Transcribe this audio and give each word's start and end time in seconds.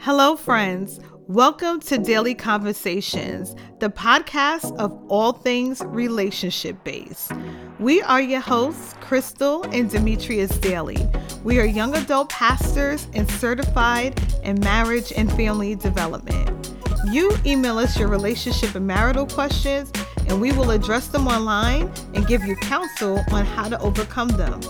Hello, 0.00 0.36
friends. 0.36 1.00
Welcome 1.26 1.80
to 1.80 1.98
Dailey 1.98 2.38
Conversations, 2.38 3.56
the 3.80 3.90
podcast 3.90 4.76
of 4.76 4.96
all 5.08 5.32
things 5.32 5.82
relationship 5.86 6.84
based. 6.84 7.32
We 7.80 8.00
are 8.02 8.20
your 8.20 8.38
hosts, 8.40 8.94
Crystal 9.00 9.64
and 9.64 9.90
Demetrius 9.90 10.52
Dailey. 10.58 11.02
We 11.42 11.58
are 11.58 11.64
young 11.64 11.96
adult 11.96 12.28
pastors 12.28 13.08
and 13.12 13.28
certified 13.32 14.22
in 14.44 14.60
marriage 14.60 15.12
and 15.16 15.32
family 15.32 15.74
development. 15.74 16.72
You 17.10 17.36
email 17.44 17.78
us 17.78 17.98
your 17.98 18.08
relationship 18.08 18.76
and 18.76 18.86
marital 18.86 19.26
questions, 19.26 19.90
and 20.28 20.40
we 20.40 20.52
will 20.52 20.70
address 20.70 21.08
them 21.08 21.26
online 21.26 21.92
and 22.14 22.24
give 22.28 22.44
you 22.44 22.54
counsel 22.54 23.20
on 23.32 23.44
how 23.44 23.68
to 23.68 23.78
overcome 23.80 24.28
them. 24.28 24.60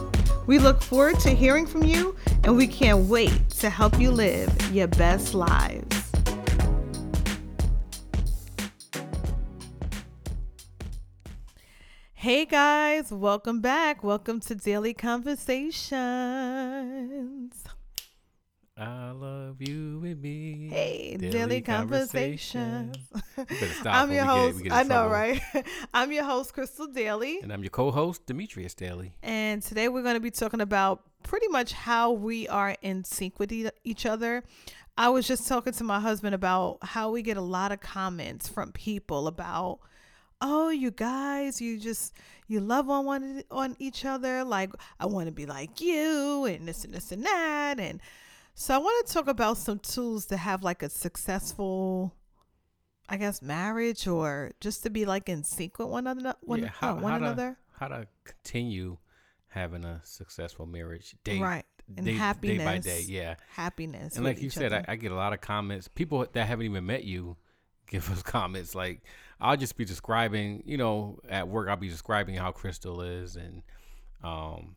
We 0.49 0.59
look 0.59 0.81
forward 0.81 1.21
to 1.21 1.29
hearing 1.29 1.67
from 1.67 1.85
you, 1.85 2.17
and 2.43 2.57
we 2.57 2.67
can't 2.67 3.01
wait 3.01 3.51
to 3.61 3.69
help 3.69 4.01
you 4.01 4.11
live 4.11 4.51
your 4.73 4.87
best 4.87 5.35
lives. 5.35 6.11
Hey 12.15 12.47
guys, 12.47 13.13
welcome 13.13 13.61
back. 13.61 14.03
Welcome 14.03 14.41
to 14.41 14.55
Dailey 14.55 14.97
Conversations. 14.97 17.68
I 18.81 19.11
love 19.11 19.57
you 19.61 20.01
and 20.05 20.23
me. 20.23 20.69
Hey, 20.71 21.17
Dailey, 21.19 21.65
Conversations. 21.65 22.97
better 23.37 23.89
I'm 23.89 24.13
your 24.13 24.23
we 24.23 24.27
get- 24.27 24.27
host. 24.27 24.63
get 24.63 24.73
I 24.73 24.83
know, 24.85 24.89
trouble. 25.09 25.11
right? 25.11 25.41
I'm 25.95 26.13
your 26.13 26.25
host, 26.25 26.55
Crystal 26.55 26.87
Dailey. 26.87 27.43
And 27.43 27.53
I'm 27.53 27.63
your 27.65 27.71
co-host, 27.71 28.27
Demetrius 28.27 28.75
Dailey. 28.77 29.13
And 29.23 29.63
today 29.63 29.89
we're 29.89 30.03
going 30.03 30.15
to 30.15 30.21
be 30.21 30.31
talking 30.31 30.61
about 30.61 31.03
pretty 31.25 31.49
much 31.49 31.73
how 31.73 32.13
we 32.13 32.47
are 32.49 32.77
in 32.83 33.03
sync 33.03 33.41
with 33.41 33.51
e- 33.53 33.69
each 33.83 34.07
other. 34.07 34.45
I 34.97 35.09
was 35.09 35.27
just 35.27 35.49
talking 35.49 35.73
to 35.73 35.85
my 35.85 35.99
husband 35.99 36.37
about 36.37 36.79
how 36.83 37.11
we 37.11 37.23
get 37.23 37.37
a 37.37 37.41
lot 37.43 37.73
of 37.73 37.81
comments 37.81 38.49
from 38.49 38.71
people 38.71 39.27
about, 39.27 39.81
oh, 40.41 40.69
you 40.71 40.93
guys, 40.93 41.61
you 41.61 41.79
just 41.81 42.15
you 42.47 42.61
love 42.61 42.89
on 42.89 43.05
one 43.05 43.43
on 43.51 43.75
each 43.81 44.05
other. 44.05 44.45
Like 44.45 44.71
I 45.01 45.07
want 45.07 45.27
to 45.27 45.33
be 45.33 45.47
like 45.47 45.81
you, 45.81 46.45
and 46.47 46.67
this 46.67 46.85
and 46.85 46.95
this 46.95 47.11
and 47.13 47.25
that. 47.25 47.79
And 47.79 48.01
so 48.61 48.75
I 48.75 48.79
want 48.79 49.07
to 49.07 49.13
talk 49.15 49.29
about 49.29 49.57
some 49.57 49.79
tools 49.79 50.27
to 50.27 50.37
have 50.37 50.63
like 50.65 50.83
a 50.83 50.89
successful, 50.89 52.13
I 53.09 53.17
guess, 53.17 53.41
marriage 53.41 54.07
or 54.09 54.51
just 54.61 54.83
to 54.83 54.91
be 54.91 55.05
like 55.07 55.29
in 55.29 55.45
sync 55.45 55.79
with 55.79 55.89
one 55.89 56.07
another. 56.09 56.37
One, 56.41 56.63
Yeah, 56.63 56.71
how- 56.73 56.93
uh, 56.97 57.01
one 57.01 57.13
how 57.13 57.19
to- 57.19 57.25
another. 57.25 57.57
How 57.79 57.87
to 57.89 58.09
continue 58.25 58.99
having 59.49 59.85
a 59.85 60.01
successful 60.03 60.67
marriage 60.67 61.15
day, 61.23 61.39
Right. 61.39 61.65
And 61.97 62.05
day, 62.05 62.13
day 62.15 62.19
by 62.19 62.23
happiness. 62.25 62.85
day. 62.85 63.01
Yeah. 63.07 63.37
happiness. 63.55 64.17
And 64.17 64.25
like 64.25 64.43
you 64.43 64.51
said. 64.51 64.73
I, 64.73 64.85
I 64.89 64.97
get 64.97 65.13
a 65.13 65.15
lot 65.15 65.33
of 65.33 65.41
comments. 65.41 65.87
People 65.89 66.27
that 66.33 66.47
haven't 66.47 66.67
even 66.67 66.85
met 66.85 67.05
you 67.05 67.37
give 67.87 68.11
us 68.11 68.23
comments. 68.23 68.75
Like 68.75 69.03
I'll 69.41 69.57
just 69.57 69.77
be 69.77 69.85
describing, 69.85 70.65
you 70.67 70.77
know, 70.77 71.21
at 71.29 71.47
work 71.49 71.69
I'll 71.69 71.77
be 71.77 71.89
describing 71.89 72.35
how 72.35 72.51
Crystal 72.51 73.01
is, 73.03 73.37
and 73.37 73.63
um, 74.25 74.75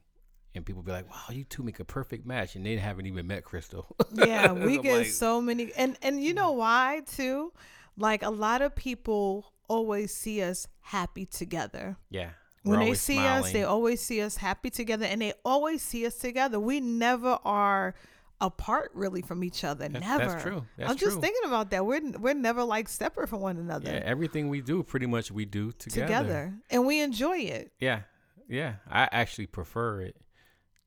and 0.54 0.66
people 0.66 0.82
be 0.82 0.92
like, 0.92 1.10
"Wow, 1.10 1.24
you 1.30 1.44
two 1.44 1.64
make 1.64 1.80
a 1.80 1.86
perfect 1.86 2.26
match," 2.26 2.56
and 2.56 2.66
they 2.66 2.76
haven't 2.78 3.06
even 3.06 3.28
met 3.28 3.44
Crystal. 3.44 3.96
yeah, 4.14 4.52
we 4.52 4.78
get 4.78 4.98
like, 5.00 5.08
so 5.08 5.42
many, 5.42 5.72
and 5.78 5.98
and 6.02 6.22
you 6.24 6.34
know 6.34 6.52
why 6.52 7.02
too? 7.16 7.54
Like 7.98 8.24
a 8.24 8.30
lot 8.30 8.62
of 8.62 8.76
people 8.76 9.54
always 9.68 10.14
see 10.14 10.42
us 10.42 10.68
happy 10.82 11.26
together. 11.26 11.98
yeah. 12.10 12.32
When 12.64 12.80
they 12.80 12.94
see 12.94 13.18
us, 13.18 13.52
they 13.52 13.64
always 13.64 14.02
see 14.02 14.22
us 14.22 14.38
happy 14.38 14.70
together, 14.70 15.06
and 15.06 15.20
they 15.20 15.34
always 15.44 15.82
see 15.82 16.06
us 16.06 16.16
together. 16.16 16.60
We 16.60 16.80
never 16.80 17.40
are 17.44 17.96
apart 18.40 18.92
really 18.94 19.22
from 19.22 19.44
each 19.44 19.64
other. 19.64 19.88
That's- 19.88 20.08
never. 20.08 20.32
that's 20.32 20.44
true. 20.44 20.66
That's 20.78 20.92
I'm 20.92 20.98
just 20.98 21.14
true. 21.14 21.22
thinking 21.22 21.42
about 21.46 21.72
that. 21.72 21.86
We're 21.86 22.12
we're 22.20 22.36
never 22.36 22.64
like 22.64 22.88
separate 22.88 23.30
from 23.30 23.40
one 23.42 23.58
another. 23.58 23.92
Yeah, 23.92 24.02
everything 24.04 24.50
we 24.50 24.62
do, 24.62 24.84
pretty 24.84 25.08
much 25.08 25.32
we 25.32 25.46
do 25.46 25.72
together. 25.72 26.06
together, 26.06 26.54
and 26.70 26.86
we 26.86 27.00
enjoy 27.02 27.38
it. 27.38 27.72
Yeah, 27.80 28.02
yeah. 28.48 28.76
I 28.90 29.10
actually 29.12 29.48
prefer 29.48 30.02
it. 30.02 30.16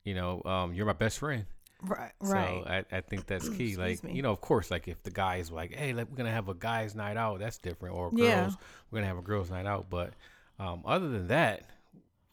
You 0.04 0.14
know, 0.14 0.42
um, 0.44 0.74
you're 0.74 0.86
my 0.86 0.92
best 0.92 1.18
friend, 1.18 1.46
Right, 1.82 2.12
Right. 2.20 2.62
so. 2.64 2.70
I, 2.70 2.96
I 2.98 3.00
think 3.00 3.26
that's 3.26 3.48
key. 3.48 3.76
Like, 3.76 4.02
me. 4.04 4.12
you 4.12 4.22
know, 4.22 4.32
of 4.32 4.40
course, 4.40 4.70
like 4.70 4.88
if 4.88 5.02
the 5.02 5.10
guys 5.10 5.50
like, 5.50 5.74
hey, 5.74 5.92
like 5.92 6.08
we're 6.10 6.16
gonna 6.16 6.30
have 6.30 6.48
a 6.48 6.54
guys' 6.54 6.94
night 6.94 7.16
out, 7.16 7.40
that's 7.40 7.58
different. 7.58 7.94
Or 7.94 8.10
girls, 8.10 8.20
Yeah. 8.20 8.50
we're 8.90 8.98
gonna 8.98 9.08
have 9.08 9.18
a 9.18 9.22
girls' 9.22 9.50
night 9.50 9.66
out. 9.66 9.88
But 9.90 10.12
um, 10.58 10.82
other 10.84 11.08
than 11.08 11.28
that, 11.28 11.62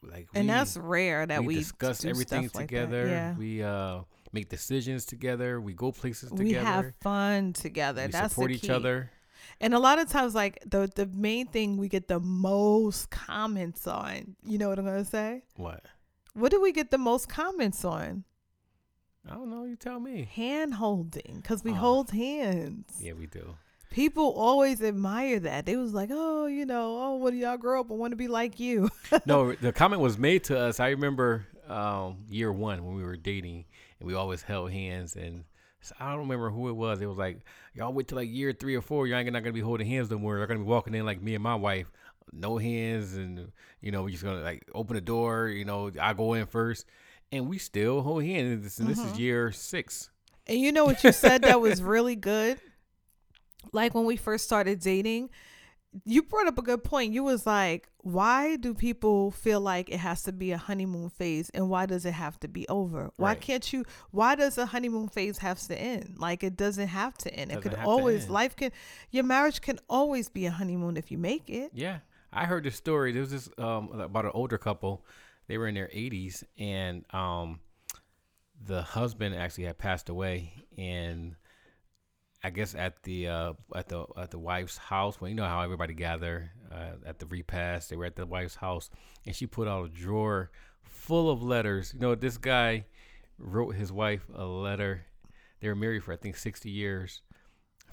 like, 0.04 0.28
and 0.34 0.46
we, 0.46 0.54
that's 0.54 0.78
rare 0.78 1.26
that 1.26 1.42
we, 1.42 1.48
we, 1.48 1.56
discuss 1.56 2.06
everything 2.06 2.50
stuff 2.50 2.56
like 2.56 2.68
together. 2.68 3.08
Yeah. 3.08 3.36
We 3.38 3.64
uh 3.64 4.02
make 4.34 4.50
decisions 4.50 5.06
together. 5.06 5.60
We 5.60 5.74
go 5.74 5.92
places 5.92 6.30
together. 6.30 6.44
we 6.44 6.54
have 6.54 6.94
fun 7.02 7.54
together. 7.54 8.06
we 8.06 8.12
That's 8.12 8.34
support 8.34 8.50
the 8.50 8.56
each 8.56 8.70
other. 8.70 9.12
And 9.60 9.74
a 9.74 9.80
lot 9.80 10.00
of 10.00 10.10
times, 10.10 10.34
like 10.34 10.60
the 10.66 10.90
the 10.94 11.06
main 11.08 11.48
thing 11.48 11.78
we 11.78 11.88
get 11.88 12.08
the 12.08 12.20
most 12.20 13.10
comments 13.10 13.86
on. 13.88 14.36
You 14.44 14.58
know 14.58 14.70
what 14.70 14.80
I'm 14.80 14.86
gonna 14.86 15.06
say? 15.06 15.44
What? 15.56 15.84
What 16.34 16.52
do 16.52 16.62
we 16.62 16.72
get 16.72 16.92
the 16.92 16.98
most 16.98 17.28
comments 17.30 17.84
on? 17.84 18.24
I 19.30 19.34
don't 19.34 19.50
know. 19.50 19.66
You 19.66 19.76
tell 19.76 20.00
me. 20.00 20.28
Hand 20.34 20.76
holding, 20.76 21.38
because 21.42 21.64
we 21.64 21.72
Oh. 21.72 21.76
hold 21.76 22.12
hands. 22.12 22.98
Yeah, 23.00 23.14
we 23.14 23.28
do. 23.28 23.56
People 23.92 24.34
always 24.34 24.82
admire 24.82 25.40
that. 25.42 25.66
They 25.66 25.76
was 25.76 25.94
like, 25.94 26.10
oh, 26.12 26.46
you 26.48 26.66
know, 26.66 26.98
oh, 27.02 27.16
when 27.18 27.36
y'all 27.38 27.58
grow 27.58 27.82
up, 27.82 27.92
I 27.92 27.94
want 27.96 28.12
to 28.14 28.16
be 28.18 28.30
like 28.30 28.60
you. 28.60 28.90
no, 29.26 29.54
the 29.54 29.74
comment 29.74 30.02
was 30.02 30.18
made 30.18 30.46
to 30.46 30.58
us. 30.58 30.80
I 30.80 30.90
remember 30.90 31.46
um, 31.68 32.20
year 32.30 32.52
one 32.54 32.86
when 32.86 32.96
we 32.96 33.04
were 33.04 33.18
dating, 33.18 33.66
and 34.00 34.08
we 34.08 34.14
always 34.16 34.42
held 34.44 34.72
hands. 34.72 35.18
And 35.18 35.44
so 35.82 35.94
I 36.00 36.10
don't 36.12 36.20
remember 36.22 36.50
who 36.50 36.70
it 36.70 36.74
was. 36.76 37.02
It 37.02 37.06
was 37.08 37.18
like 37.18 37.40
y'all 37.76 37.92
wait 37.92 38.08
till 38.08 38.18
like 38.18 38.30
year 38.32 38.54
three 38.54 38.76
or 38.76 38.82
four. 38.82 39.08
Y'all 39.08 39.18
ain't 39.20 39.32
not 39.34 39.44
gonna 39.44 39.52
be 39.52 39.60
holding 39.60 39.88
hands 39.88 40.10
no 40.10 40.18
more. 40.18 40.38
They're 40.38 40.48
gonna 40.48 40.62
be 40.62 40.66
walking 40.66 40.96
in 40.96 41.06
like 41.06 41.22
me 41.22 41.36
and 41.36 41.44
my 41.44 41.56
wife, 41.56 41.92
no 42.32 42.58
hands, 42.58 43.16
and 43.16 43.52
you 43.82 43.92
know 43.92 44.04
we 44.04 44.12
just 44.12 44.24
gonna 44.24 44.42
like 44.42 44.68
open 44.74 44.96
the 44.96 45.02
door. 45.02 45.48
You 45.48 45.66
know 45.66 45.92
I 46.00 46.14
go 46.14 46.34
in 46.34 46.46
first, 46.46 46.86
and 47.32 47.48
we 47.48 47.58
still 47.58 48.02
hold 48.02 48.24
hands. 48.24 48.52
And 48.52 48.64
this, 48.64 48.78
and 48.80 48.88
this 48.88 49.00
is 49.00 49.06
mm-hmm. 49.06 49.20
year 49.20 49.52
six. 49.52 50.10
And 50.48 50.60
you 50.60 50.72
know 50.72 50.86
what 50.86 51.04
you 51.04 51.12
said 51.12 51.44
that 51.44 51.62
was 51.62 51.82
really 51.82 52.16
good? 52.16 52.60
Like 53.72 53.94
when 53.94 54.06
we 54.06 54.18
first 54.18 54.46
started 54.46 54.80
dating, 54.80 55.30
you 56.06 56.24
brought 56.24 56.48
up 56.48 56.58
a 56.58 56.62
good 56.62 56.84
point. 56.84 57.14
You 57.14 57.24
was 57.24 57.46
like, 57.46 57.90
why 57.98 58.56
do 58.56 58.74
people 58.74 59.32
feel 59.32 59.60
like 59.60 59.90
it 59.90 59.98
has 59.98 60.24
to 60.24 60.32
be 60.32 60.52
a 60.52 60.58
honeymoon 60.58 61.10
phase 61.10 61.50
and 61.54 61.70
why 61.70 61.86
does 61.86 62.06
it 62.06 62.14
have 62.14 62.40
to 62.40 62.48
be 62.48 62.68
over? 62.70 63.12
Why 63.18 63.30
Right. 63.30 63.42
can't 63.42 63.74
you 63.74 63.86
why 64.10 64.36
does 64.36 64.58
a 64.58 64.68
honeymoon 64.68 65.10
phase 65.10 65.40
have 65.40 65.60
to 65.68 65.80
end? 65.80 66.16
Like 66.18 66.44
it 66.44 66.56
doesn't 66.56 66.88
have 66.88 67.18
to 67.20 67.34
end. 67.34 67.52
It 67.52 67.56
Doesn't 67.56 67.72
could 67.72 67.80
always 67.80 68.30
life 68.30 68.56
can 68.56 68.72
your 69.12 69.24
marriage 69.24 69.62
can 69.62 69.80
always 69.90 70.30
be 70.30 70.46
a 70.46 70.52
honeymoon 70.52 70.98
if 70.98 71.12
you 71.12 71.18
make 71.18 71.50
it. 71.50 71.72
Yeah, 71.74 72.00
I 72.34 72.46
heard 72.46 72.64
this 72.64 72.76
story. 72.76 73.12
There 73.12 73.22
was 73.22 73.32
this 73.32 73.50
um 73.58 73.90
about 74.00 74.26
an 74.26 74.32
older 74.34 74.58
couple. 74.58 75.06
They 75.48 75.58
were 75.58 75.68
in 75.68 75.76
their 75.76 75.88
80s, 75.88 76.44
and 76.58 77.04
um, 77.14 77.60
the 78.64 78.82
husband 78.82 79.36
actually 79.36 79.66
had 79.66 79.78
passed 79.78 80.08
away, 80.08 80.54
and 80.78 81.36
I 82.44 82.52
guess 82.52 82.74
at 82.74 83.04
the 83.04 83.28
uh 83.28 83.54
at 83.76 83.90
the 83.90 84.06
at 84.18 84.32
the 84.32 84.40
wife's 84.40 84.78
house, 84.78 85.20
well, 85.20 85.30
you 85.30 85.36
know 85.36 85.46
how 85.46 85.62
everybody 85.62 85.94
gather 85.94 86.52
uh, 86.72 86.96
at 87.06 87.20
the 87.20 87.26
repast. 87.26 87.90
They 87.90 87.96
were 87.96 88.06
at 88.06 88.16
the 88.16 88.26
wife's 88.26 88.56
house, 88.56 88.90
and 89.26 89.36
she 89.36 89.46
put 89.46 89.68
out 89.68 89.86
a 89.86 89.90
drawer 89.90 90.52
full 90.84 91.30
of 91.30 91.44
letters. 91.44 91.94
You 91.94 92.00
know, 92.00 92.16
this 92.16 92.38
guy 92.38 92.86
wrote 93.38 93.76
his 93.76 93.92
wife 93.92 94.26
a 94.34 94.46
letter. 94.46 95.06
They 95.60 95.68
were 95.68 95.76
married 95.76 96.04
for 96.04 96.14
I 96.14 96.18
think 96.18 96.38
60 96.38 96.70
years. 96.70 97.22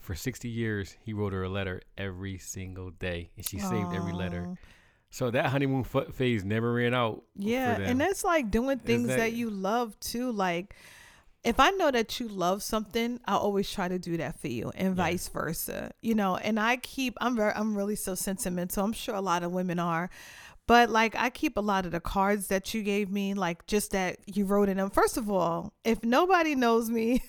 For 0.01 0.15
60 0.15 0.47
years, 0.49 0.95
he 1.03 1.13
wrote 1.13 1.33
her 1.33 1.43
a 1.43 1.49
letter 1.49 1.81
every 1.97 2.37
single 2.37 2.89
day, 2.91 3.29
and 3.35 3.45
she 3.45 3.59
saved 3.59 3.93
every 3.93 4.13
letter. 4.13 4.57
So 5.11 5.31
that 5.31 5.47
honeymoon 5.47 5.85
f- 5.91 6.13
phase 6.13 6.43
never 6.43 6.73
ran 6.73 6.93
out. 6.93 7.23
Yeah, 7.35 7.77
and 7.79 7.99
that's 7.99 8.23
like 8.23 8.51
doing 8.51 8.77
things 8.79 9.07
that, 9.07 9.17
that- 9.17 9.33
you 9.33 9.49
love 9.49 9.99
too. 9.99 10.31
Like 10.31 10.75
if 11.43 11.59
I 11.59 11.69
know 11.71 11.89
that 11.89 12.19
you 12.19 12.27
love 12.27 12.61
something, 12.61 13.19
I 13.25 13.35
always 13.35 13.71
try 13.71 13.87
to 13.87 13.97
do 13.97 14.17
that 14.17 14.39
for 14.39 14.49
you, 14.49 14.71
and 14.75 14.95
vice 14.95 15.27
versa. 15.29 15.91
You 16.01 16.13
know, 16.15 16.35
and 16.35 16.59
I 16.59 16.77
keep. 16.77 17.15
I'm 17.21 17.35
very. 17.35 17.53
I'm 17.53 17.75
really 17.77 17.95
so 17.95 18.13
sentimental. 18.13 18.83
I'm 18.83 18.93
sure 18.93 19.15
a 19.15 19.21
lot 19.21 19.43
of 19.43 19.51
women 19.51 19.79
are. 19.79 20.09
But 20.69 20.91
like 20.91 21.15
I 21.15 21.31
keep 21.31 21.57
a 21.57 21.61
lot 21.61 21.87
of 21.87 21.93
the 21.93 21.99
cards 21.99 22.45
that 22.49 22.75
you 22.75 22.83
gave 22.83 23.09
me, 23.09 23.33
like 23.33 23.65
just 23.65 23.89
that 23.89 24.19
you 24.27 24.45
wrote 24.45 24.69
in 24.69 24.77
them. 24.77 24.91
First 24.91 25.17
of 25.17 25.27
all, 25.27 25.73
if 25.83 26.03
nobody 26.03 26.53
knows 26.53 26.91
me, 26.91 27.23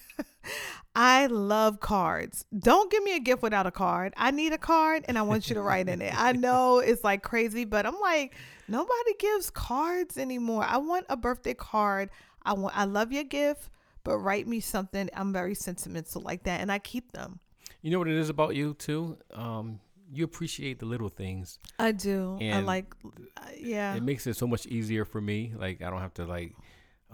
I 0.94 1.24
love 1.24 1.80
cards. 1.80 2.44
Don't 2.58 2.92
give 2.92 3.02
me 3.02 3.16
a 3.16 3.18
gift 3.18 3.40
without 3.42 3.66
a 3.66 3.70
card. 3.70 4.12
I 4.18 4.30
need 4.30 4.52
a 4.52 4.58
card 4.58 5.06
and 5.08 5.16
I 5.16 5.22
want 5.22 5.48
you 5.48 5.54
to 5.54 5.62
write 5.62 5.88
in 5.88 6.02
it. 6.02 6.12
I 6.14 6.32
know 6.32 6.78
it's 6.84 7.02
like 7.02 7.22
crazy, 7.22 7.64
but 7.64 7.86
I'm 7.86 7.98
like, 7.98 8.34
nobody 8.68 9.14
gives 9.18 9.48
cards 9.48 10.18
anymore. 10.18 10.66
I 10.68 10.76
want 10.76 11.06
a 11.08 11.16
birthday 11.16 11.54
card. 11.54 12.10
I 12.42 12.52
want 12.52 12.76
I 12.76 12.84
love 12.84 13.10
your 13.10 13.24
gift, 13.24 13.70
but 14.04 14.18
write 14.18 14.48
me 14.48 14.60
something. 14.60 15.08
I'm 15.14 15.32
very 15.32 15.54
sentimental 15.54 16.20
like 16.20 16.42
that 16.42 16.60
and 16.60 16.70
I 16.70 16.78
keep 16.78 17.12
them. 17.12 17.40
You 17.80 17.90
know 17.90 18.00
what 18.00 18.08
it 18.08 18.18
is 18.18 18.28
about 18.28 18.54
you 18.54 18.74
too. 18.74 19.16
Um, 19.32 19.80
you 20.12 20.24
appreciate 20.24 20.78
the 20.78 20.86
little 20.86 21.08
things. 21.08 21.58
I 21.78 21.92
do. 21.92 22.38
I 22.40 22.60
like 22.60 22.94
uh, 23.36 23.42
yeah. 23.58 23.94
It 23.94 24.02
makes 24.02 24.26
it 24.26 24.36
so 24.36 24.46
much 24.46 24.66
easier 24.66 25.04
for 25.04 25.20
me. 25.20 25.52
Like 25.56 25.82
I 25.82 25.90
don't 25.90 26.00
have 26.00 26.14
to 26.14 26.24
like 26.24 26.54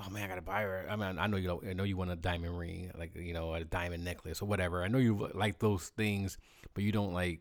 oh 0.05 0.11
man, 0.11 0.25
I 0.25 0.29
gotta 0.29 0.43
buy 0.43 0.63
her. 0.63 0.87
I 0.89 0.97
mean, 0.97 1.19
I 1.19 1.27
know 1.27 1.37
you. 1.37 1.61
I 1.69 1.73
know 1.73 1.85
you 1.85 1.97
want 1.97 2.11
a 2.11 2.17
diamond 2.17 2.59
ring, 2.59 2.91
like 2.99 3.15
you 3.15 3.33
know, 3.33 3.55
a 3.55 3.65
diamond 3.65 4.05
necklace 4.05 4.43
or 4.43 4.47
whatever. 4.47 4.83
I 4.83 4.89
know 4.89 4.99
you 4.99 5.31
like 5.35 5.59
those 5.59 5.89
things, 5.89 6.39
but 6.75 6.85
you 6.85 6.93
don't 6.93 7.13
like 7.13 7.41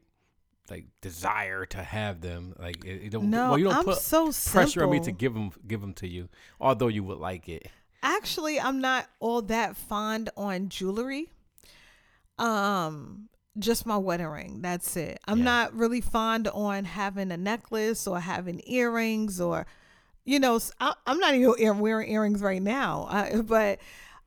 like 0.70 0.86
desire 1.02 1.66
to 1.66 1.84
have 1.84 2.22
them. 2.22 2.56
Like 2.60 2.84
you 2.84 3.10
don't. 3.10 3.30
No, 3.30 3.50
well, 3.50 3.58
you 3.58 3.66
don't 3.66 3.76
I'm 3.76 3.86
put 3.86 3.98
so 3.98 4.32
pressure 4.32 4.84
on 4.84 4.92
me 4.92 5.00
to 5.02 5.12
give 5.12 5.34
them 5.34 5.52
give 5.68 5.82
them 5.82 5.94
to 5.96 6.08
you, 6.08 6.30
although 6.60 6.88
you 6.88 7.04
would 7.04 7.20
like 7.20 7.50
it. 7.50 7.68
Actually, 8.02 8.60
I'm 8.60 8.82
not 8.82 9.08
all 9.20 9.42
that 9.44 9.76
fond 9.76 10.30
on 10.38 10.70
jewelry. 10.70 11.32
Um, 12.38 13.30
just 13.58 13.86
my 13.86 13.98
wedding 13.98 14.28
ring. 14.28 14.62
That's 14.62 14.96
it. 14.98 15.20
I'm 15.28 15.40
Yeah. 15.40 15.44
not 15.46 15.74
really 15.74 16.02
fond 16.02 16.48
on 16.50 16.86
having 16.86 17.32
a 17.32 17.38
necklace 17.38 18.08
or 18.08 18.20
having 18.20 18.62
earrings 18.66 19.40
or, 19.40 19.66
you 20.26 20.40
know, 20.40 20.60
I, 20.80 20.94
am 21.08 21.20
not 21.20 21.36
even 21.36 21.80
wearing 21.80 22.12
earrings 22.12 22.42
right 22.42 22.62
now. 22.62 23.08
I, 23.10 23.42
but 23.42 23.80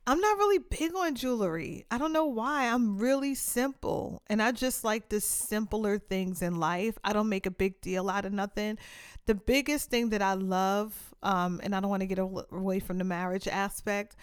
I'm 0.07 0.19
not 0.19 0.37
really 0.37 0.57
big 0.57 0.95
on 0.95 1.13
jewelry. 1.13 1.85
I 1.91 1.99
don't 1.99 2.13
know 2.13 2.25
why. 2.25 2.65
I'm 2.65 2.97
really 2.97 3.35
simple, 3.35 4.23
and 4.25 4.41
I 4.41 4.51
just 4.51 4.83
like 4.83 5.09
the 5.09 5.21
simpler 5.21 5.99
things 5.99 6.41
in 6.41 6.59
life. 6.59 6.97
I 7.03 7.13
don't 7.13 7.29
make 7.29 7.45
a 7.45 7.51
big 7.51 7.79
deal 7.81 8.09
out 8.09 8.25
of 8.25 8.33
nothing. 8.33 8.79
The 9.27 9.35
biggest 9.35 9.91
thing 9.91 10.09
that 10.09 10.23
I 10.23 10.33
love, 10.33 11.13
um, 11.21 11.59
and 11.61 11.75
I 11.75 11.79
don't 11.79 11.91
want 11.91 12.01
to 12.01 12.07
get 12.07 12.17
away 12.17 12.79
from 12.79 12.97
the 12.97 13.03
marriage 13.03 13.47
aspect, 13.47 14.15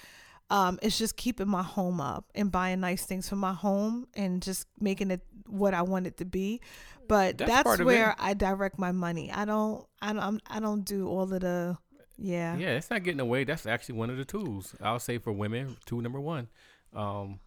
um, 0.50 0.78
is 0.82 0.96
just 0.98 1.16
keeping 1.16 1.48
my 1.48 1.62
home 1.62 2.00
up 2.00 2.30
and 2.34 2.52
buying 2.52 2.80
nice 2.80 3.04
things 3.04 3.28
for 3.28 3.36
my 3.36 3.52
home 3.52 4.06
and 4.14 4.42
just 4.42 4.66
making 4.80 5.10
it 5.10 5.22
what 5.46 5.74
I 5.74 5.82
want 5.82 6.06
it 6.06 6.16
to 6.18 6.24
be. 6.24 6.60
But 7.08 7.38
That's 7.38 7.62
that's, 7.64 7.80
where. 7.80 8.14
I 8.18 8.34
direct 8.34 8.78
my 8.78 8.92
money. 8.92 9.30
I 9.30 9.44
don't. 9.44 9.84
I 10.02 10.12
don't. 10.12 10.42
I 10.48 10.58
don't 10.60 10.82
do 10.84 11.08
all 11.08 11.22
of 11.32 11.40
the. 11.40 11.78
Yeah. 12.18 12.56
Yeah, 12.56 12.70
it's 12.70 12.90
not 12.90 13.02
getting 13.04 13.20
away. 13.20 13.44
That's 13.44 13.66
actually 13.66 13.96
one 13.96 14.10
of 14.10 14.16
the 14.16 14.24
tools. 14.24 14.74
I'll 14.80 14.98
say 14.98 15.18
for 15.18 15.32
women, 15.32 15.76
tool 15.86 16.00
number 16.00 16.18
one. 16.20 16.48
Um, 16.94 17.38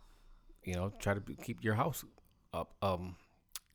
you 0.63 0.75
know, 0.75 0.93
try 0.99 1.13
to 1.13 1.21
keep 1.43 1.63
your 1.63 1.73
house 1.75 2.05
up 2.53 2.73
um 2.81 3.15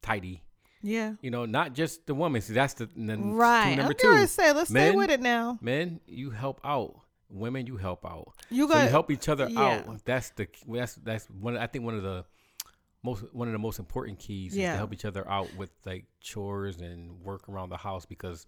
tidy. 0.02 0.42
Yeah. 0.82 1.14
You 1.22 1.30
know, 1.30 1.46
not 1.46 1.72
just 1.72 2.06
the 2.06 2.14
woman. 2.14 2.40
See, 2.42 2.52
that's 2.52 2.74
the 2.74 2.88
then 2.94 3.32
Right. 3.32 3.68
tool 3.68 3.76
number 3.76 3.94
I'm 4.00 4.10
going 4.10 4.16
two. 4.18 4.22
to 4.22 4.28
say, 4.28 4.52
let's 4.52 4.70
stay 4.70 4.90
with 4.94 5.10
it 5.10 5.20
now. 5.20 5.58
Men, 5.62 6.00
you 6.06 6.30
help 6.30 6.60
out. 6.64 6.94
Women, 7.30 7.66
you 7.66 7.76
help 7.76 8.04
out. 8.04 8.32
You 8.50 8.68
So 8.68 8.80
you 8.82 8.88
help 8.88 9.10
each 9.10 9.28
other 9.28 9.48
yeah. 9.48 9.84
out. 9.88 10.04
That's 10.04 10.30
the 10.30 10.46
that's 10.68 10.94
that's 10.96 11.26
one. 11.26 11.56
I 11.56 11.66
think 11.66 11.84
one 11.84 11.94
of 11.96 12.02
the 12.02 12.24
most 13.02 13.24
one 13.32 13.48
of 13.48 13.52
the 13.52 13.58
most 13.58 13.78
important 13.78 14.18
keys 14.18 14.52
is 14.52 14.58
to 14.58 14.76
help 14.76 14.92
each 14.92 15.04
other 15.04 15.28
out 15.28 15.54
with 15.56 15.70
like 15.84 16.06
chores 16.20 16.80
and 16.80 17.20
work 17.22 17.48
around 17.48 17.70
the 17.70 17.76
house 17.76 18.06
because 18.06 18.46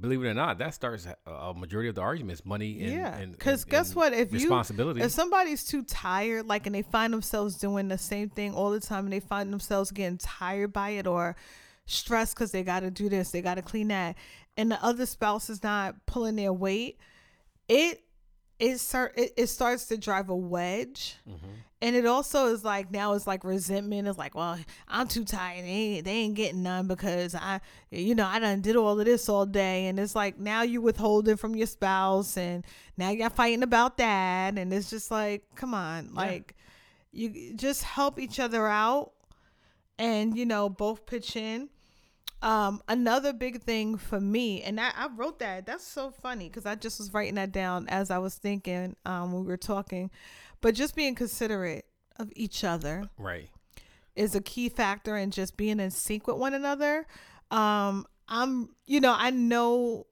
believe 0.00 0.24
it 0.24 0.26
or 0.28 0.34
not, 0.34 0.58
that 0.58 0.74
starts 0.74 1.06
a, 1.26 1.54
majority 1.54 1.88
of 1.88 1.94
the 1.94 2.00
arguments, 2.00 2.44
money 2.44 2.82
and 2.82 2.92
Yeah, 2.92 3.10
'cause 3.38 3.62
and- 3.62 3.70
guess 3.70 3.88
and 3.90 3.96
what? 3.96 4.12
If 4.12 4.32
you- 4.32 4.52
If 5.04 5.12
somebody's 5.12 5.64
too 5.64 5.84
tired, 5.84 6.46
like, 6.48 6.66
and 6.66 6.74
they 6.74 6.82
find 6.82 7.12
themselves 7.12 7.56
doing 7.58 7.86
the 7.86 7.98
same 7.98 8.28
thing 8.28 8.54
all 8.54 8.70
the 8.72 8.80
time, 8.80 9.04
and 9.04 9.12
they 9.12 9.20
find 9.20 9.52
themselves 9.52 9.92
getting 9.92 10.18
tired 10.18 10.72
by 10.72 10.90
it 10.90 11.06
or 11.06 11.36
stressed 11.86 12.34
because 12.34 12.50
they 12.50 12.64
got 12.64 12.80
to 12.80 12.90
do 12.90 13.08
this, 13.08 13.30
they 13.30 13.40
got 13.40 13.54
to 13.54 13.62
clean 13.62 13.86
that, 13.88 14.16
and 14.56 14.68
the 14.72 14.82
other 14.84 15.06
spouse 15.06 15.48
is 15.48 15.62
not 15.62 15.94
pulling 16.06 16.34
their 16.34 16.52
weight, 16.52 16.98
it 17.68 18.00
it 18.58 18.78
start 18.78 19.14
it, 19.16 19.32
it 19.36 19.46
starts 19.48 19.86
to 19.86 19.96
drive 19.96 20.28
a 20.28 20.36
wedge. 20.36 21.16
Mm-hmm. 21.28 21.46
And 21.82 21.94
it 21.94 22.06
also 22.06 22.46
is 22.46 22.64
like 22.64 22.90
now 22.90 23.12
it's 23.12 23.26
like 23.26 23.44
resentment. 23.44 24.08
It's 24.08 24.16
like, 24.16 24.34
well, 24.34 24.58
I'm 24.88 25.06
too 25.06 25.22
tired. 25.22 25.64
They 25.64 25.68
ain't, 25.68 26.04
they 26.06 26.12
ain't 26.12 26.34
getting 26.34 26.62
none 26.62 26.86
because 26.86 27.34
I, 27.34 27.60
you 27.90 28.14
know, 28.14 28.24
I 28.24 28.38
done 28.38 28.62
did 28.62 28.74
all 28.74 28.98
of 28.98 29.04
this 29.04 29.28
all 29.28 29.44
day. 29.44 29.88
And 29.88 30.00
it's 30.00 30.14
like 30.14 30.38
now 30.38 30.62
you're 30.62 30.80
withholding 30.80 31.36
from 31.36 31.54
your 31.54 31.66
spouse, 31.66 32.38
and 32.38 32.64
now 32.96 33.10
you're 33.10 33.28
fighting 33.28 33.62
about 33.62 33.98
that. 33.98 34.56
And 34.56 34.72
it's 34.72 34.88
just 34.88 35.10
like, 35.10 35.44
come 35.56 35.74
on, 35.74 36.14
like 36.14 36.54
you 37.12 37.52
just 37.54 37.82
help 37.82 38.18
each 38.18 38.40
other 38.40 38.66
out, 38.66 39.12
and 39.98 40.38
you 40.38 40.46
know 40.46 40.70
both 40.70 41.04
pitch 41.04 41.36
in. 41.36 41.68
Um, 42.42 42.82
another 42.88 43.32
big 43.32 43.62
thing 43.62 43.96
for 43.96 44.20
me, 44.20 44.62
and 44.62 44.78
I, 44.78 44.90
I 44.96 45.08
wrote 45.16 45.38
that. 45.38 45.64
That's 45.64 45.86
so 45.86 46.10
funny 46.10 46.48
because 46.48 46.66
I 46.66 46.74
just 46.74 46.98
was 46.98 47.12
writing 47.14 47.36
that 47.36 47.52
down 47.52 47.88
as 47.88 48.10
I 48.10 48.18
was 48.18 48.34
thinking 48.34 48.96
um, 49.06 49.32
when 49.32 49.42
we 49.42 49.48
were 49.48 49.56
talking. 49.56 50.10
But 50.60 50.74
just 50.74 50.94
being 50.94 51.14
considerate 51.14 51.86
of 52.18 52.30
each 52.36 52.64
other 52.64 53.08
right. 53.18 53.48
is 54.14 54.34
a 54.34 54.40
key 54.40 54.68
factor 54.68 55.16
in 55.16 55.30
just 55.30 55.56
being 55.56 55.80
in 55.80 55.90
sync 55.90 56.26
with 56.26 56.36
one 56.36 56.54
another. 56.54 57.06
Um, 57.50 58.06
I'm, 58.28 58.70
you 58.86 59.00
know, 59.00 59.14
I 59.16 59.30
know 59.30 60.06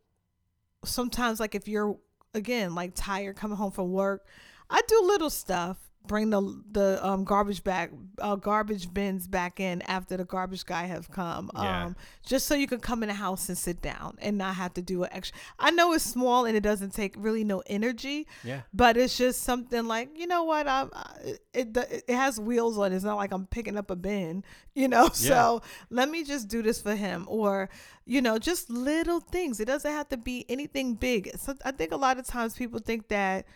sometimes 0.84 1.40
like 1.40 1.54
if 1.54 1.68
you're 1.68 1.96
again 2.34 2.74
like 2.74 2.92
tired 2.94 3.36
coming 3.36 3.56
home 3.56 3.72
from 3.72 3.92
work, 3.92 4.26
I 4.70 4.80
do 4.86 5.02
little 5.04 5.30
stuff. 5.30 5.76
Bring 6.06 6.30
the 6.30 6.62
the 6.72 6.98
um 7.06 7.22
garbage 7.24 7.62
back, 7.62 7.90
uh, 8.20 8.34
garbage 8.34 8.92
bins 8.92 9.28
back 9.28 9.60
in 9.60 9.82
after 9.82 10.16
the 10.16 10.24
garbage 10.24 10.66
guy 10.66 10.84
have 10.84 11.08
come. 11.10 11.48
Yeah. 11.54 11.84
Um, 11.86 11.96
just 12.26 12.46
so 12.46 12.54
you 12.56 12.66
can 12.66 12.80
come 12.80 13.02
in 13.04 13.08
the 13.08 13.14
house 13.14 13.48
and 13.48 13.56
sit 13.56 13.80
down 13.80 14.18
and 14.20 14.36
not 14.36 14.56
have 14.56 14.74
to 14.74 14.82
do 14.82 15.04
an 15.04 15.10
extra. 15.12 15.38
I 15.60 15.70
know 15.70 15.92
it's 15.92 16.02
small 16.04 16.44
and 16.44 16.56
it 16.56 16.62
doesn't 16.62 16.92
take 16.92 17.14
really 17.16 17.44
no 17.44 17.62
energy, 17.66 18.26
Yeah. 18.42 18.62
but 18.74 18.96
it's 18.96 19.16
just 19.16 19.42
something 19.42 19.86
like 19.86 20.10
you 20.18 20.26
know 20.26 20.42
what 20.42 20.66
I'm 20.66 20.90
I- 20.92 21.36
it 21.54 21.76
it 21.76 22.14
has 22.14 22.40
wheels 22.40 22.78
on 22.78 22.92
it. 22.92 22.96
It's 22.96 23.04
not 23.04 23.16
like 23.16 23.32
I'm 23.32 23.46
picking 23.46 23.76
up 23.76 23.88
a 23.90 23.96
bin, 23.96 24.42
you 24.74 24.88
know. 24.88 25.08
So 25.12 25.62
let 25.88 26.10
me 26.10 26.24
just 26.24 26.48
do 26.48 26.62
this 26.62 26.82
for 26.82 26.96
him, 26.96 27.26
or 27.28 27.68
you 28.04 28.20
know, 28.20 28.38
just 28.38 28.68
little 28.70 29.20
things. 29.20 29.60
It 29.60 29.66
doesn't 29.66 29.90
have 29.90 30.08
to 30.08 30.16
be 30.16 30.44
anything 30.48 30.94
big. 30.94 31.30
So 31.38 31.54
I 31.64 31.70
think 31.70 31.92
a 31.92 31.96
lot 31.96 32.18
of 32.18 32.26
times 32.26 32.54
people 32.56 32.80
think 32.80 33.06
that 33.08 33.46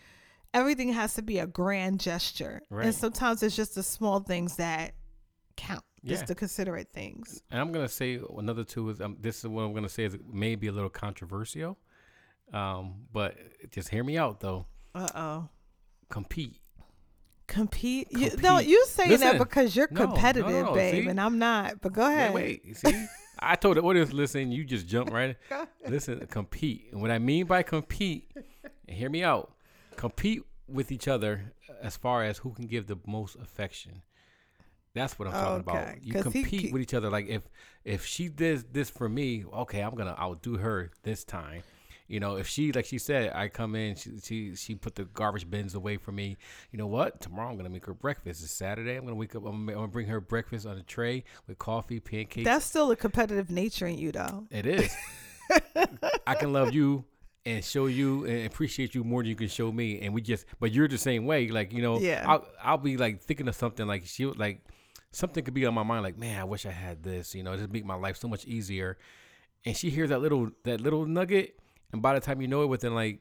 everything 0.56 0.93
has 0.93 1.14
to 1.14 1.23
be 1.23 1.38
a 1.38 1.47
grand 1.47 2.00
gesture, 2.00 2.62
Right. 2.70 2.87
and 2.87 2.94
sometimes 2.94 3.43
it's 3.43 3.55
just 3.56 3.75
the 3.75 3.82
small 3.82 4.20
things 4.20 4.56
that 4.56 4.94
count. 5.56 5.85
Just 6.05 6.23
Yeah. 6.23 6.26
the 6.26 6.35
considerate 6.37 6.93
things. 6.93 7.43
And 7.50 7.61
I'm 7.61 7.73
gonna 7.73 7.88
say 7.88 8.20
another 8.37 8.62
two 8.64 8.88
is 8.91 9.00
um, 9.00 9.17
this 9.20 9.38
is 9.38 9.47
what 9.49 9.62
I'm 9.62 9.73
gonna 9.75 9.88
say 9.88 10.05
is 10.05 10.14
it 10.14 10.26
may 10.32 10.55
be 10.55 10.67
a 10.69 10.73
little 10.73 10.91
controversial, 10.91 11.79
um, 12.53 13.06
but 13.12 13.37
just 13.70 13.88
hear 13.88 14.05
me 14.05 14.17
out 14.19 14.41
though. 14.41 14.67
Uh 14.94 15.08
oh. 15.14 15.49
Compete. 16.08 16.61
Compete. 17.49 18.09
You, 18.11 18.31
no, 18.43 18.56
Compete. 18.56 18.69
you 18.69 18.87
saying 18.87 19.20
that 19.20 19.38
because 19.38 19.75
you're 19.76 19.88
No, 19.91 20.00
no, 20.00 20.06
competitive, 20.09 20.50
no, 20.67 20.75
babe, 20.75 21.05
see? 21.05 21.09
and 21.11 21.20
I'm 21.20 21.38
not. 21.38 21.81
But 21.81 21.93
go 21.93 22.02
ahead. 22.06 22.35
wait. 22.35 22.76
See, 22.76 23.06
I 23.38 23.55
told 23.56 23.76
the 23.76 23.82
audience, 23.82 24.12
listen, 24.12 24.50
you 24.50 24.64
just 24.64 24.87
jump 24.88 25.12
right. 25.12 25.37
Listen, 25.88 26.25
compete. 26.26 26.88
And 26.93 27.00
what 27.02 27.11
I 27.11 27.19
mean 27.19 27.47
by 27.47 27.62
compete, 27.62 28.31
hear 28.88 29.11
me 29.11 29.23
out, 29.23 29.52
compete 29.96 30.43
with 30.69 30.90
each 30.93 31.08
other 31.08 31.52
as 31.82 31.96
far 31.96 32.25
as 32.25 32.38
who 32.38 32.52
can 32.52 32.66
give 32.66 32.87
the 32.87 32.96
most 33.06 33.37
affection. 33.37 34.02
That's 34.94 35.19
what 35.19 35.28
I'm 35.28 35.34
talking 35.34 35.69
Okay, 35.69 35.82
about. 35.82 36.02
You 36.02 36.14
compete 36.22 36.47
he- 36.47 36.73
with 36.73 36.80
each 36.82 36.94
other. 36.94 37.11
Like 37.11 37.28
if 37.28 37.42
if 37.85 38.04
she 38.06 38.28
does 38.28 38.64
this 38.64 38.88
for 38.88 39.09
me, 39.09 39.44
okay, 39.52 39.80
I'm 39.80 39.94
gonna 39.94 40.16
outdo 40.18 40.56
her 40.56 40.90
this 41.02 41.23
time. 41.25 41.62
You 42.09 42.21
know, 42.21 42.37
if 42.37 42.47
she 42.47 42.73
like 42.73 42.87
she 42.87 42.99
said, 42.99 43.32
I 43.35 43.49
come 43.49 43.75
in, 43.75 43.97
she 43.97 44.11
she 44.23 44.54
she 44.54 44.75
put 44.75 44.94
the 44.94 45.04
garbage 45.04 45.50
bins 45.50 45.75
away 45.75 45.97
for 45.99 46.12
me. 46.12 46.37
You 46.71 46.78
know 46.78 46.87
what? 46.87 47.21
Tomorrow 47.21 47.50
I'm 47.50 47.56
gonna 47.56 47.68
make 47.68 47.85
her 47.87 47.94
breakfast. 47.94 48.42
It's 48.42 48.52
Saturday. 48.52 48.94
I'm 48.97 49.04
gonna 49.04 49.16
wake 49.16 49.35
up. 49.35 49.44
I'm 49.44 49.68
I'm 49.68 49.75
gonna 49.75 49.88
bring 49.88 50.06
her 50.06 50.21
breakfast 50.21 50.66
on 50.66 50.78
a 50.78 50.82
tray 50.82 51.25
with 51.47 51.59
coffee, 51.59 52.00
pancakes. 52.00 52.44
That's 52.47 52.64
still 52.64 52.90
a 52.90 52.97
competitive 52.97 53.50
nature 53.50 53.87
in 53.87 53.99
you, 53.99 54.12
though. 54.12 54.47
It 54.50 54.66
is. 54.66 54.97
I 56.26 56.35
can 56.37 56.52
love 56.52 56.73
you 56.75 57.04
and 57.47 57.65
show 57.65 57.87
you 57.87 58.26
and 58.26 58.45
appreciate 58.47 58.95
you 58.95 59.05
more 59.05 59.23
than 59.23 59.31
you 59.31 59.37
can 59.37 59.49
show 59.49 59.73
me, 59.73 60.00
and 60.00 60.12
we 60.12 60.21
just. 60.21 60.45
But 60.61 60.73
you're 60.73 60.88
the 60.88 60.99
same 60.99 61.25
way. 61.25 61.49
Like 61.49 61.73
you 61.73 61.81
know, 61.81 61.99
Yeah. 62.00 62.25
I'll 62.26 62.47
I'll 62.62 62.79
be 62.79 62.97
like 62.99 63.23
thinking 63.23 63.49
of 63.49 63.55
something 63.55 63.87
like 63.87 64.05
she 64.05 64.26
like 64.26 64.61
something 65.12 65.43
could 65.45 65.55
be 65.55 65.65
on 65.65 65.73
my 65.73 65.85
mind. 65.85 66.03
Like 66.03 66.19
man, 66.19 66.38
I 66.41 66.45
wish 66.45 66.67
I 66.67 66.73
had 66.73 67.03
this. 67.03 67.35
You 67.35 67.43
know, 67.45 67.57
just 67.57 67.71
make 67.71 67.87
my 67.87 67.95
life 67.95 68.17
so 68.19 68.29
much 68.29 68.45
easier. 68.45 68.99
And 69.65 69.76
she 69.76 69.88
hears 69.91 70.11
that 70.11 70.21
little 70.21 70.50
that 70.65 70.81
little 70.81 71.07
nugget, 71.07 71.59
and 71.93 72.03
by 72.03 72.15
the 72.15 72.21
time 72.21 72.41
you 72.43 72.49
know 72.49 72.62
it, 72.62 72.67
within 72.67 72.95
like. 72.95 73.21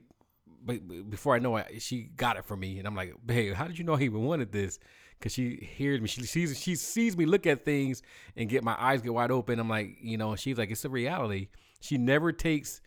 But 0.67 1.09
before 1.11 1.35
I 1.35 1.39
know 1.39 1.55
it, 1.57 1.79
she 1.83 2.09
got 2.17 2.37
it 2.37 2.45
for 2.45 2.57
me, 2.57 2.79
and 2.79 2.87
I'm 2.87 2.95
like, 2.95 3.13
"Babe, 3.23 3.53
how 3.53 3.67
did 3.67 3.77
you 3.77 3.83
know 3.83 3.93
I 3.93 4.01
even 4.01 4.23
wanted 4.23 4.51
this?" 4.51 4.79
Because 5.19 5.31
she 5.31 5.57
hears 5.57 6.01
me, 6.01 6.07
she 6.07 6.23
sees 6.23 6.59
she 6.59 6.75
sees 6.75 7.15
me 7.15 7.25
look 7.27 7.45
at 7.45 7.63
things 7.63 8.01
and 8.35 8.49
get 8.49 8.63
my 8.63 8.75
eyes 8.79 9.01
get 9.01 9.13
wide 9.13 9.29
open. 9.29 9.59
I'm 9.59 9.69
like, 9.69 9.97
you 10.01 10.17
know, 10.17 10.35
she's 10.35 10.57
like, 10.57 10.71
it's 10.71 10.83
a 10.83 10.89
reality. 10.89 11.49
She 11.81 11.97
never 11.99 12.31
takes. 12.31 12.81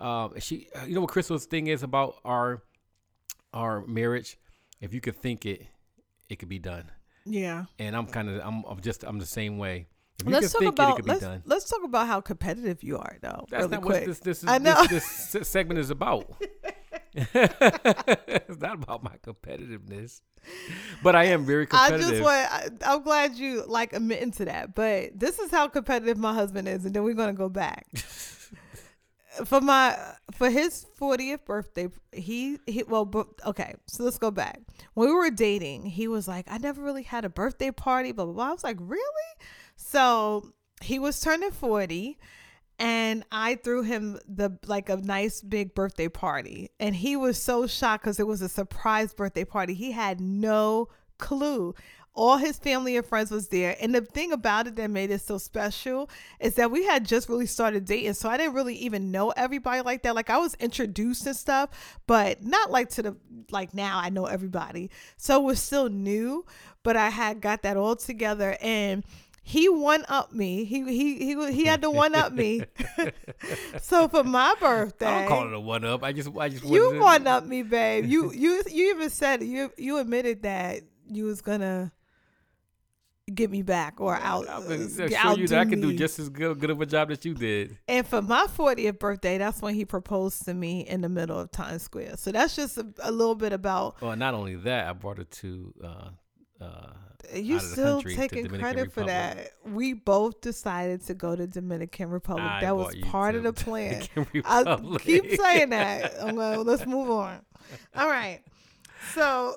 Uh, 0.00 0.28
she, 0.38 0.68
you 0.86 0.94
know 0.94 1.02
what 1.02 1.10
Crystal's 1.10 1.46
thing 1.46 1.66
is 1.66 1.82
about 1.82 2.16
our 2.24 2.62
our 3.52 3.84
marriage. 3.86 4.38
If 4.80 4.94
you 4.94 5.00
could 5.00 5.16
think 5.16 5.44
it, 5.44 5.66
it 6.28 6.38
could 6.38 6.48
be 6.48 6.58
done. 6.58 6.90
Yeah. 7.26 7.66
And 7.78 7.94
I'm 7.94 8.06
kind 8.06 8.30
of, 8.30 8.40
I'm, 8.42 8.64
I'm 8.64 8.80
just, 8.80 9.04
I'm 9.04 9.18
the 9.18 9.26
same 9.26 9.58
way. 9.58 9.86
If 10.20 10.26
you 10.26 10.32
Let's 10.32 10.52
talk 10.52 10.60
think 10.60 10.78
it, 10.78 10.82
it 10.82 10.84
about 10.84 10.96
could 10.96 11.06
let's 11.06 11.20
done. 11.20 11.42
let's 11.46 11.68
talk 11.68 11.80
about 11.82 12.06
how 12.06 12.20
competitive 12.20 12.82
you 12.82 12.98
are, 12.98 13.16
though. 13.22 13.46
That's 13.50 13.62
really 13.62 13.76
not 13.76 13.82
quick. 13.82 14.00
what 14.00 14.06
this 14.06 14.18
this 14.20 14.42
is, 14.42 14.48
I 14.50 14.58
know. 14.58 14.84
this, 14.86 15.32
this 15.32 15.48
segment 15.48 15.80
is 15.80 15.90
about. 15.90 16.30
it's 17.14 18.60
not 18.60 18.82
about 18.82 19.02
my 19.02 19.16
competitiveness, 19.24 20.20
but 21.02 21.16
I 21.16 21.24
am 21.24 21.44
very 21.46 21.66
I 21.72 21.88
competitive. 21.88 22.10
just 22.10 22.22
want. 22.22 22.52
I, 22.52 22.68
I'm 22.84 23.02
glad 23.02 23.34
you 23.36 23.64
like 23.66 23.94
admitting 23.94 24.30
to 24.32 24.44
that. 24.44 24.74
But 24.74 25.18
this 25.18 25.38
is 25.38 25.50
how 25.50 25.68
competitive 25.68 26.18
my 26.18 26.34
husband 26.34 26.68
is, 26.68 26.84
and 26.84 26.94
then 26.94 27.02
we're 27.02 27.14
gonna 27.14 27.32
go 27.32 27.48
back. 27.48 27.86
for 29.44 29.60
my 29.60 29.96
for 30.32 30.50
his 30.50 30.86
40th 30.98 31.44
birthday 31.44 31.88
he 32.12 32.58
he 32.66 32.82
well 32.82 33.08
okay 33.46 33.74
so 33.86 34.04
let's 34.04 34.18
go 34.18 34.30
back. 34.30 34.60
When 34.94 35.08
we 35.08 35.14
were 35.14 35.30
dating 35.30 35.86
he 35.86 36.08
was 36.08 36.26
like 36.26 36.46
i 36.50 36.58
never 36.58 36.82
really 36.82 37.04
had 37.04 37.24
a 37.24 37.28
birthday 37.28 37.70
party 37.70 38.12
blah 38.12 38.24
blah 38.24 38.34
blah. 38.34 38.48
I 38.48 38.52
was 38.52 38.64
like 38.64 38.78
really? 38.80 39.02
So 39.76 40.52
he 40.82 40.98
was 40.98 41.20
turning 41.20 41.50
40 41.50 42.18
and 42.78 43.24
i 43.30 43.56
threw 43.56 43.82
him 43.82 44.18
the 44.26 44.58
like 44.66 44.88
a 44.88 44.96
nice 44.96 45.42
big 45.42 45.74
birthday 45.74 46.08
party. 46.08 46.70
And 46.80 46.96
he 46.96 47.16
was 47.16 47.40
so 47.40 47.66
shocked 47.66 48.04
because 48.04 48.18
it 48.18 48.26
was 48.26 48.42
a 48.42 48.48
surprise 48.48 49.14
birthday 49.14 49.44
party. 49.44 49.74
He 49.74 49.92
had 49.92 50.20
no 50.20 50.88
clue 51.18 51.74
all 52.14 52.36
his 52.36 52.58
family 52.58 52.96
and 52.96 53.06
friends 53.06 53.30
was 53.30 53.48
there 53.48 53.76
and 53.80 53.94
the 53.94 54.00
thing 54.00 54.32
about 54.32 54.66
it 54.66 54.76
that 54.76 54.90
made 54.90 55.10
it 55.10 55.20
so 55.20 55.38
special 55.38 56.10
is 56.40 56.54
that 56.56 56.70
we 56.70 56.84
had 56.84 57.04
just 57.04 57.28
really 57.28 57.46
started 57.46 57.84
dating 57.84 58.14
so 58.14 58.28
i 58.28 58.36
didn't 58.36 58.54
really 58.54 58.74
even 58.74 59.10
know 59.10 59.30
everybody 59.30 59.80
like 59.82 60.02
that 60.02 60.14
like 60.14 60.28
i 60.28 60.36
was 60.36 60.54
introduced 60.56 61.26
and 61.26 61.36
stuff 61.36 62.00
but 62.06 62.42
not 62.42 62.70
like 62.70 62.88
to 62.90 63.02
the 63.02 63.16
like 63.50 63.72
now 63.74 63.98
i 63.98 64.08
know 64.08 64.26
everybody 64.26 64.90
so 65.16 65.40
it 65.40 65.44
was 65.44 65.60
still 65.60 65.88
new 65.88 66.44
but 66.82 66.96
i 66.96 67.10
had 67.10 67.40
got 67.40 67.62
that 67.62 67.76
all 67.76 67.94
together 67.94 68.56
and 68.60 69.04
he 69.42 69.68
one 69.68 70.04
up 70.08 70.32
me. 70.32 70.64
He 70.64 70.84
he 70.84 71.16
he 71.16 71.52
he 71.52 71.64
had 71.64 71.82
to 71.82 71.90
one 71.90 72.14
up 72.14 72.32
me. 72.32 72.62
so 73.80 74.06
for 74.06 74.22
my 74.22 74.54
birthday, 74.60 75.06
I 75.06 75.20
don't 75.20 75.28
call 75.28 75.46
it 75.48 75.54
a 75.54 75.58
one 75.58 75.84
up. 75.84 76.04
I 76.04 76.12
just 76.12 76.30
I 76.36 76.50
just 76.50 76.64
you 76.64 77.00
one 77.00 77.26
up 77.26 77.44
me, 77.44 77.62
babe. 77.62 78.04
You 78.04 78.32
you 78.32 78.62
you 78.70 78.90
even 78.90 79.10
said 79.10 79.42
you 79.42 79.72
you 79.76 79.98
admitted 79.98 80.42
that 80.42 80.82
you 81.08 81.24
was 81.24 81.40
gonna 81.40 81.90
get 83.34 83.50
me 83.50 83.62
back 83.62 84.00
or 84.00 84.14
out. 84.16 84.48
I'm 84.48 84.62
gonna 84.64 84.88
show 84.88 85.36
you 85.36 85.48
that 85.48 85.58
I 85.58 85.64
can 85.64 85.80
do 85.80 85.92
just 85.96 86.18
as 86.18 86.28
good, 86.28 86.58
good 86.58 86.70
of 86.70 86.80
a 86.80 86.86
job 86.86 87.08
that 87.08 87.24
you 87.24 87.34
did. 87.34 87.78
And 87.88 88.06
for 88.06 88.22
my 88.22 88.46
40th 88.46 88.98
birthday, 88.98 89.38
that's 89.38 89.62
when 89.62 89.74
he 89.74 89.84
proposed 89.84 90.44
to 90.44 90.54
me 90.54 90.80
in 90.80 91.00
the 91.00 91.08
middle 91.08 91.38
of 91.38 91.50
Times 91.50 91.82
Square. 91.82 92.16
So 92.16 92.32
that's 92.32 92.56
just 92.56 92.78
a, 92.78 92.86
a 93.00 93.10
little 93.10 93.34
bit 93.34 93.52
about. 93.52 94.00
Well, 94.00 94.16
not 94.16 94.34
only 94.34 94.56
that, 94.56 94.88
I 94.88 94.92
brought 94.92 95.18
it 95.18 95.30
to. 95.32 95.74
Uh, 95.82 96.10
uh, 96.60 96.92
you 97.34 97.60
still 97.60 98.02
taking 98.02 98.46
credit 98.46 98.92
for 98.92 99.04
that. 99.04 99.52
We 99.64 99.92
both 99.92 100.40
decided 100.40 101.02
to 101.06 101.14
go 101.14 101.36
to 101.36 101.46
Dominican 101.46 102.10
Republic. 102.10 102.44
I 102.44 102.60
that 102.60 102.76
was 102.76 102.94
part 103.06 103.34
of 103.34 103.44
the 103.44 103.52
plan. 103.52 104.02
I 104.44 104.98
keep 105.00 105.30
saying 105.30 105.70
that. 105.70 106.14
I'm 106.20 106.34
going, 106.34 106.64
let's 106.64 106.86
move 106.86 107.10
on. 107.10 107.40
All 107.94 108.08
right. 108.08 108.40
So 109.14 109.56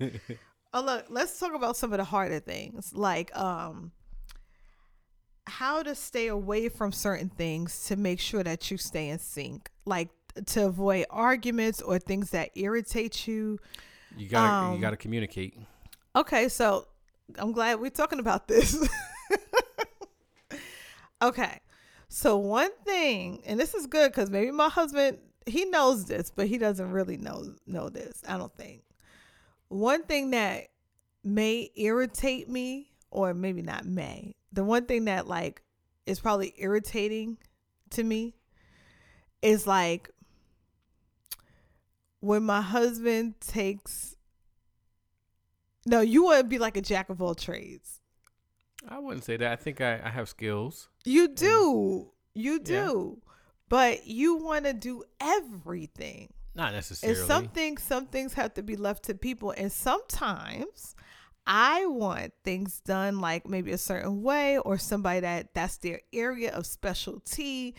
Oh 0.74 0.82
look, 0.82 1.06
let's 1.08 1.38
talk 1.38 1.54
about 1.54 1.76
some 1.76 1.92
of 1.92 1.98
the 1.98 2.04
harder 2.04 2.40
things, 2.40 2.92
like 2.92 3.34
um 3.36 3.92
how 5.46 5.84
to 5.84 5.94
stay 5.94 6.26
away 6.26 6.68
from 6.68 6.90
certain 6.90 7.28
things 7.28 7.84
to 7.86 7.96
make 7.96 8.18
sure 8.18 8.42
that 8.42 8.70
you 8.72 8.76
stay 8.76 9.08
in 9.08 9.20
sync, 9.20 9.70
like 9.86 10.08
to 10.46 10.66
avoid 10.66 11.06
arguments 11.10 11.80
or 11.80 12.00
things 12.00 12.30
that 12.30 12.50
irritate 12.56 13.28
you. 13.28 13.60
You 14.16 14.28
gotta 14.28 14.52
um, 14.52 14.74
you 14.74 14.80
gotta 14.80 14.96
communicate. 14.96 15.56
Okay, 16.16 16.48
so 16.48 16.88
I'm 17.38 17.52
glad 17.52 17.78
we're 17.78 17.90
talking 17.90 18.18
about 18.18 18.48
this. 18.48 18.76
okay, 21.22 21.60
so 22.08 22.36
one 22.36 22.70
thing, 22.84 23.42
and 23.46 23.60
this 23.60 23.74
is 23.74 23.86
good 23.86 24.10
because 24.10 24.28
maybe 24.28 24.50
my 24.50 24.68
husband 24.68 25.18
he 25.46 25.66
knows 25.66 26.06
this, 26.06 26.32
but 26.34 26.48
he 26.48 26.58
doesn't 26.58 26.90
really 26.90 27.16
know 27.16 27.54
know 27.64 27.88
this. 27.88 28.22
I 28.26 28.38
don't 28.38 28.54
think 28.56 28.82
one 29.68 30.04
thing 30.04 30.30
that 30.30 30.68
may 31.22 31.70
irritate 31.76 32.48
me, 32.48 32.90
or 33.10 33.34
maybe 33.34 33.62
not 33.62 33.86
may, 33.86 34.34
the 34.52 34.64
one 34.64 34.86
thing 34.86 35.06
that 35.06 35.26
like 35.26 35.62
is 36.06 36.20
probably 36.20 36.54
irritating 36.58 37.38
to 37.90 38.02
me 38.02 38.34
is 39.42 39.66
like 39.66 40.10
when 42.20 42.42
my 42.42 42.60
husband 42.60 43.34
takes 43.40 44.14
no, 45.86 46.00
you 46.00 46.24
want 46.24 46.38
to 46.38 46.44
be 46.44 46.58
like 46.58 46.76
a 46.76 46.80
jack 46.80 47.10
of 47.10 47.20
all 47.20 47.34
trades. 47.34 48.00
I 48.88 48.98
wouldn't 48.98 49.24
say 49.24 49.36
that. 49.36 49.52
I 49.52 49.56
think 49.56 49.80
I, 49.80 50.00
I 50.02 50.08
have 50.08 50.28
skills. 50.28 50.88
You 51.04 51.28
do. 51.28 52.10
You 52.34 52.58
do. 52.58 53.18
Yeah. 53.18 53.30
But 53.68 54.06
you 54.06 54.36
want 54.36 54.64
to 54.64 54.72
do 54.72 55.04
everything. 55.20 56.32
Not 56.54 56.72
necessarily. 56.72 57.18
And 57.18 57.26
some 57.26 57.48
things, 57.48 57.82
some 57.82 58.06
things 58.06 58.34
have 58.34 58.54
to 58.54 58.62
be 58.62 58.76
left 58.76 59.04
to 59.04 59.14
people. 59.14 59.52
And 59.56 59.72
sometimes 59.72 60.94
I 61.46 61.86
want 61.86 62.32
things 62.44 62.80
done 62.80 63.20
like 63.20 63.48
maybe 63.48 63.72
a 63.72 63.78
certain 63.78 64.22
way 64.22 64.58
or 64.58 64.78
somebody 64.78 65.20
that 65.20 65.52
that's 65.54 65.78
their 65.78 66.00
area 66.12 66.52
of 66.52 66.66
specialty. 66.66 67.74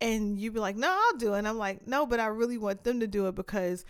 And 0.00 0.38
you 0.38 0.52
be 0.52 0.60
like, 0.60 0.76
no, 0.76 0.88
I'll 0.88 1.18
do 1.18 1.34
it. 1.34 1.38
And 1.38 1.48
I'm 1.48 1.58
like, 1.58 1.86
no, 1.86 2.06
but 2.06 2.20
I 2.20 2.26
really 2.26 2.58
want 2.58 2.84
them 2.84 3.00
to 3.00 3.06
do 3.06 3.26
it 3.26 3.34
because 3.34 3.84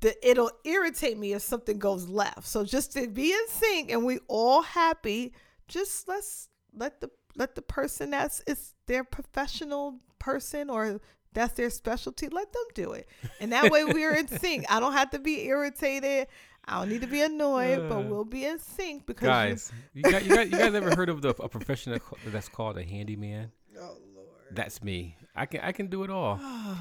the 0.00 0.14
it'll 0.28 0.50
irritate 0.64 1.18
me 1.18 1.32
if 1.32 1.42
something 1.42 1.78
goes 1.78 2.08
left. 2.08 2.46
So 2.46 2.64
just 2.64 2.92
to 2.92 3.08
be 3.08 3.32
in 3.32 3.48
sync 3.48 3.90
and 3.90 4.04
we 4.04 4.18
all 4.28 4.62
happy, 4.62 5.32
just 5.66 6.06
let's 6.08 6.48
let 6.74 7.00
the 7.00 7.10
let 7.34 7.54
the 7.54 7.62
person 7.62 8.10
that's 8.10 8.40
is 8.46 8.74
their 8.86 9.02
professional 9.02 9.98
person 10.18 10.68
or 10.68 11.00
that's 11.34 11.54
their 11.54 11.70
specialty. 11.70 12.28
Let 12.28 12.52
them 12.52 12.64
do 12.74 12.92
it. 12.92 13.08
And 13.40 13.52
that 13.52 13.70
way 13.70 13.84
we're 13.84 14.14
in 14.14 14.28
sync. 14.40 14.66
I 14.70 14.80
don't 14.80 14.92
have 14.92 15.10
to 15.10 15.18
be 15.18 15.46
irritated. 15.46 16.28
I 16.64 16.78
don't 16.78 16.90
need 16.90 17.00
to 17.00 17.08
be 17.08 17.20
annoyed, 17.20 17.80
uh, 17.80 17.88
but 17.88 18.04
we'll 18.04 18.24
be 18.24 18.46
in 18.46 18.58
sync 18.58 19.04
because 19.06 19.26
guys, 19.26 19.72
you, 19.94 20.02
you, 20.04 20.12
got, 20.12 20.24
you, 20.24 20.34
got, 20.34 20.44
you 20.50 20.58
guys 20.58 20.74
ever 20.74 20.94
heard 20.94 21.08
of 21.08 21.20
the, 21.20 21.30
a 21.30 21.48
profession 21.48 21.98
that's 22.26 22.48
called 22.48 22.78
a 22.78 22.84
handyman? 22.84 23.50
Oh 23.74 23.96
Lord, 24.14 24.28
that's 24.50 24.82
me. 24.82 25.16
I 25.34 25.46
can 25.46 25.60
I 25.60 25.72
can 25.72 25.86
do 25.86 26.04
it 26.04 26.10
all. 26.10 26.38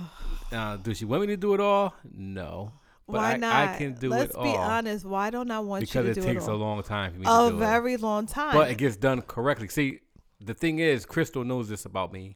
uh, 0.52 0.76
does 0.76 0.98
she 0.98 1.06
want 1.06 1.22
me 1.22 1.28
to 1.28 1.38
do 1.38 1.54
it 1.54 1.62
all? 1.62 1.96
No. 2.04 2.74
But 3.08 3.16
why 3.16 3.34
I, 3.34 3.38
not? 3.38 3.56
I 3.56 3.78
can 3.78 3.94
do 3.94 4.10
Let's 4.10 4.34
it 4.34 4.38
all. 4.38 4.44
Let's 4.44 4.58
be 4.58 4.60
honest. 4.60 5.06
Why 5.06 5.30
don't 5.30 5.50
I 5.50 5.60
want 5.60 5.82
because 5.82 5.96
you 5.96 6.02
to 6.02 6.06
do 6.06 6.12
it? 6.12 6.16
Because 6.16 6.26
it 6.26 6.34
takes 6.34 6.48
a 6.48 6.54
long 6.54 6.84
time 6.84 7.14
for 7.14 7.20
me 7.20 7.26
a 7.28 7.46
to 7.46 7.52
do 7.52 7.58
very 7.58 7.96
long 7.96 8.28
time. 8.28 8.54
But 8.54 8.72
it 8.72 8.78
gets 8.78 8.98
done 8.98 9.22
correctly. 9.22 9.70
See, 9.70 10.00
the 10.42 10.54
thing 10.54 10.80
is, 10.80 11.06
Crystal 11.06 11.46
knows 11.46 11.70
this 11.70 11.86
about 11.86 12.12
me 12.12 12.36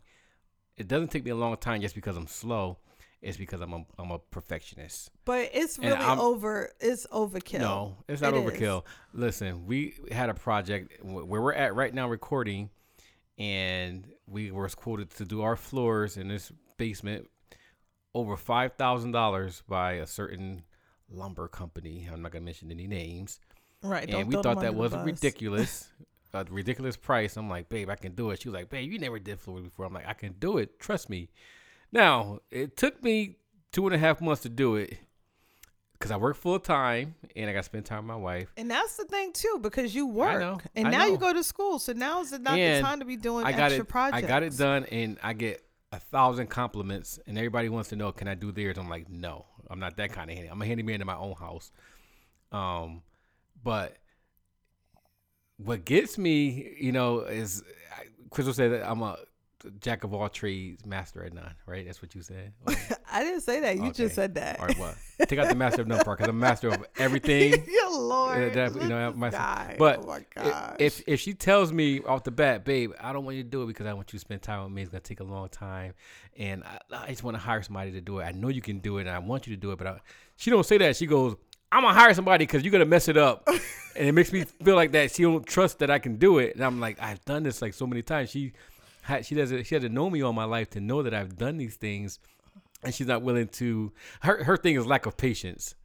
it 0.77 0.87
doesn't 0.87 1.09
take 1.09 1.25
me 1.25 1.31
a 1.31 1.35
long 1.35 1.55
time 1.57 1.81
just 1.81 1.95
because 1.95 2.17
I'm 2.17 2.27
slow. 2.27 2.77
It's 3.21 3.37
because 3.37 3.61
I'm 3.61 3.73
a, 3.73 3.85
I'm 3.97 4.11
a 4.11 4.19
perfectionist. 4.19 5.09
But 5.23 5.49
it's 5.53 5.79
really 5.79 5.93
over. 5.93 6.71
It's 6.79 7.07
overkill. 7.07 7.59
No, 7.59 7.97
it's 8.07 8.21
not 8.21 8.35
it 8.35 8.37
overkill. 8.37 8.83
Is. 8.83 8.83
Listen, 9.13 9.65
we 9.65 9.95
had 10.11 10.29
a 10.29 10.35
project 10.35 11.03
where 11.03 11.41
we're 11.41 11.53
at 11.53 11.73
right 11.73 11.93
now 11.93 12.07
recording, 12.07 12.69
and 13.39 14.05
we 14.27 14.51
were 14.51 14.69
quoted 14.69 15.09
to 15.11 15.25
do 15.25 15.41
our 15.41 15.55
floors 15.55 16.17
in 16.17 16.27
this 16.27 16.51
basement 16.77 17.27
over 18.13 18.37
five 18.37 18.73
thousand 18.73 19.11
dollars 19.11 19.63
by 19.67 19.93
a 19.93 20.05
certain 20.05 20.63
lumber 21.09 21.47
company. 21.47 22.07
I'm 22.11 22.21
not 22.21 22.31
gonna 22.31 22.45
mention 22.45 22.69
any 22.69 22.85
names. 22.85 23.39
Right. 23.81 24.09
And 24.09 24.27
we 24.27 24.41
thought 24.41 24.61
that 24.61 24.75
was 24.75 24.93
ridiculous. 24.93 25.89
a 26.35 26.45
ridiculous 26.49 26.97
price. 26.97 27.37
I'm 27.37 27.49
like, 27.49 27.69
babe, 27.69 27.89
I 27.89 27.95
can 27.95 28.13
do 28.13 28.31
it. 28.31 28.41
She 28.41 28.49
was 28.49 28.55
like, 28.55 28.69
babe, 28.69 28.91
you 28.91 28.99
never 28.99 29.19
did 29.19 29.39
floors 29.39 29.63
before. 29.63 29.85
I'm 29.85 29.93
like, 29.93 30.07
I 30.07 30.13
can 30.13 30.33
do 30.33 30.57
it. 30.57 30.79
Trust 30.79 31.09
me. 31.09 31.29
Now, 31.91 32.39
it 32.51 32.77
took 32.77 33.03
me 33.03 33.37
two 33.71 33.85
and 33.85 33.95
a 33.95 33.97
half 33.97 34.21
months 34.21 34.43
to 34.43 34.49
do 34.49 34.75
it 34.75 34.97
because 35.93 36.11
I 36.11 36.17
work 36.17 36.35
full 36.35 36.59
time 36.59 37.15
and 37.35 37.49
I 37.49 37.53
got 37.53 37.59
to 37.59 37.63
spend 37.63 37.85
time 37.85 37.99
with 37.99 38.07
my 38.07 38.15
wife. 38.15 38.51
And 38.57 38.69
that's 38.69 38.97
the 38.97 39.05
thing 39.05 39.31
too, 39.33 39.59
because 39.61 39.95
you 39.95 40.07
work 40.07 40.39
know, 40.39 40.59
and 40.75 40.87
I 40.87 40.91
now 40.91 40.99
know. 40.99 41.05
you 41.07 41.17
go 41.17 41.33
to 41.33 41.43
school, 41.43 41.79
so 41.79 41.93
now 41.93 42.21
is 42.21 42.31
not 42.31 42.57
and 42.57 42.83
the 42.83 42.87
time 42.87 42.99
to 42.99 43.05
be 43.05 43.17
doing 43.17 43.45
I 43.45 43.51
got 43.51 43.71
extra 43.71 43.83
it, 43.83 43.87
projects. 43.87 44.23
I 44.23 44.27
got 44.27 44.43
it 44.43 44.57
done, 44.57 44.85
and 44.85 45.17
I 45.23 45.33
get 45.33 45.63
a 45.91 45.99
thousand 45.99 46.47
compliments, 46.47 47.19
and 47.27 47.37
everybody 47.37 47.69
wants 47.69 47.89
to 47.89 47.95
know, 47.95 48.11
can 48.11 48.27
I 48.27 48.35
do 48.35 48.51
theirs? 48.51 48.77
I'm 48.77 48.89
like, 48.89 49.09
no, 49.09 49.45
I'm 49.69 49.79
not 49.79 49.97
that 49.97 50.11
kind 50.11 50.29
of 50.29 50.35
handy. 50.35 50.49
I'm 50.49 50.61
a 50.61 50.65
handyman 50.65 51.01
in 51.01 51.07
my 51.07 51.15
own 51.15 51.35
house. 51.35 51.71
Um, 52.51 53.01
but 53.63 53.97
what 55.57 55.85
gets 55.85 56.17
me, 56.17 56.75
you 56.79 56.91
know, 56.91 57.19
is 57.19 57.63
Crystal 58.29 58.53
said 58.53 58.71
that 58.71 58.89
I'm 58.89 59.01
a 59.01 59.17
jack 59.79 60.03
of 60.03 60.13
all 60.13 60.29
trades, 60.29 60.85
master 60.85 61.23
at 61.23 61.33
none. 61.33 61.53
Right? 61.65 61.85
That's 61.85 62.01
what 62.01 62.15
you 62.15 62.21
said. 62.21 62.53
I 63.11 63.23
didn't 63.23 63.41
say 63.41 63.61
that. 63.61 63.77
You 63.77 63.83
okay. 63.85 63.91
just 63.93 64.15
said 64.15 64.35
that. 64.35 64.59
All 64.59 64.67
right, 64.67 64.77
what? 64.77 64.95
Take 65.27 65.39
out 65.39 65.47
the 65.47 65.55
master 65.55 65.81
of 65.81 65.87
none 65.87 66.03
part 66.03 66.17
because 66.17 66.29
I'm 66.29 66.39
master 66.39 66.69
of 66.69 66.85
everything. 66.97 67.65
Your 67.67 67.97
Lord, 67.97 68.53
that, 68.53 68.75
you 68.75 68.87
know, 68.87 69.13
my, 69.15 69.29
but 69.77 70.05
oh 70.05 70.73
if 70.79 71.01
if 71.07 71.21
she 71.21 71.33
tells 71.33 71.71
me 71.71 72.01
off 72.01 72.23
the 72.23 72.31
bat, 72.31 72.65
babe, 72.65 72.91
I 72.99 73.13
don't 73.13 73.23
want 73.23 73.37
you 73.37 73.43
to 73.43 73.49
do 73.49 73.63
it 73.63 73.67
because 73.67 73.85
I 73.85 73.93
want 73.93 74.11
you 74.11 74.19
to 74.19 74.21
spend 74.21 74.41
time 74.41 74.63
with 74.63 74.73
me. 74.73 74.81
It's 74.81 74.91
gonna 74.91 75.01
take 75.01 75.21
a 75.21 75.25
long 75.25 75.49
time, 75.49 75.93
and 76.37 76.63
I, 76.63 76.79
I 76.91 77.07
just 77.07 77.23
want 77.23 77.35
to 77.35 77.41
hire 77.41 77.61
somebody 77.61 77.91
to 77.93 78.01
do 78.01 78.19
it. 78.19 78.23
I 78.23 78.31
know 78.31 78.49
you 78.49 78.61
can 78.61 78.79
do 78.79 78.97
it, 78.97 79.01
and 79.01 79.11
I 79.11 79.19
want 79.19 79.47
you 79.47 79.55
to 79.55 79.59
do 79.59 79.71
it. 79.71 79.77
But 79.77 79.87
I, 79.87 79.99
she 80.35 80.49
don't 80.49 80.65
say 80.65 80.77
that. 80.79 80.97
She 80.97 81.05
goes, 81.05 81.35
I'm 81.71 81.83
gonna 81.83 81.93
hire 81.93 82.13
somebody 82.13 82.45
because 82.45 82.63
you're 82.63 82.71
gonna 82.71 82.85
mess 82.85 83.07
it 83.07 83.17
up, 83.17 83.43
and 83.95 84.07
it 84.07 84.11
makes 84.13 84.31
me 84.31 84.43
feel 84.63 84.75
like 84.75 84.91
that 84.93 85.11
she 85.11 85.23
don't 85.23 85.45
trust 85.45 85.79
that 85.79 85.89
I 85.89 85.99
can 85.99 86.17
do 86.17 86.39
it. 86.39 86.55
And 86.55 86.63
I'm 86.63 86.79
like, 86.79 87.01
I've 87.01 87.23
done 87.25 87.43
this 87.43 87.61
like 87.61 87.73
so 87.73 87.85
many 87.85 88.01
times. 88.01 88.29
She, 88.29 88.53
had, 89.01 89.25
she 89.25 89.35
doesn't, 89.35 89.65
she 89.65 89.75
hasn't 89.75 89.93
known 89.93 90.11
me 90.11 90.21
all 90.21 90.33
my 90.33 90.45
life 90.45 90.69
to 90.71 90.79
know 90.79 91.03
that 91.03 91.13
I've 91.13 91.37
done 91.37 91.57
these 91.57 91.75
things, 91.75 92.19
and 92.83 92.93
she's 92.93 93.07
not 93.07 93.21
willing 93.21 93.47
to. 93.49 93.91
Her 94.21 94.43
her 94.43 94.57
thing 94.57 94.75
is 94.75 94.85
lack 94.85 95.05
of 95.05 95.17
patience. 95.17 95.75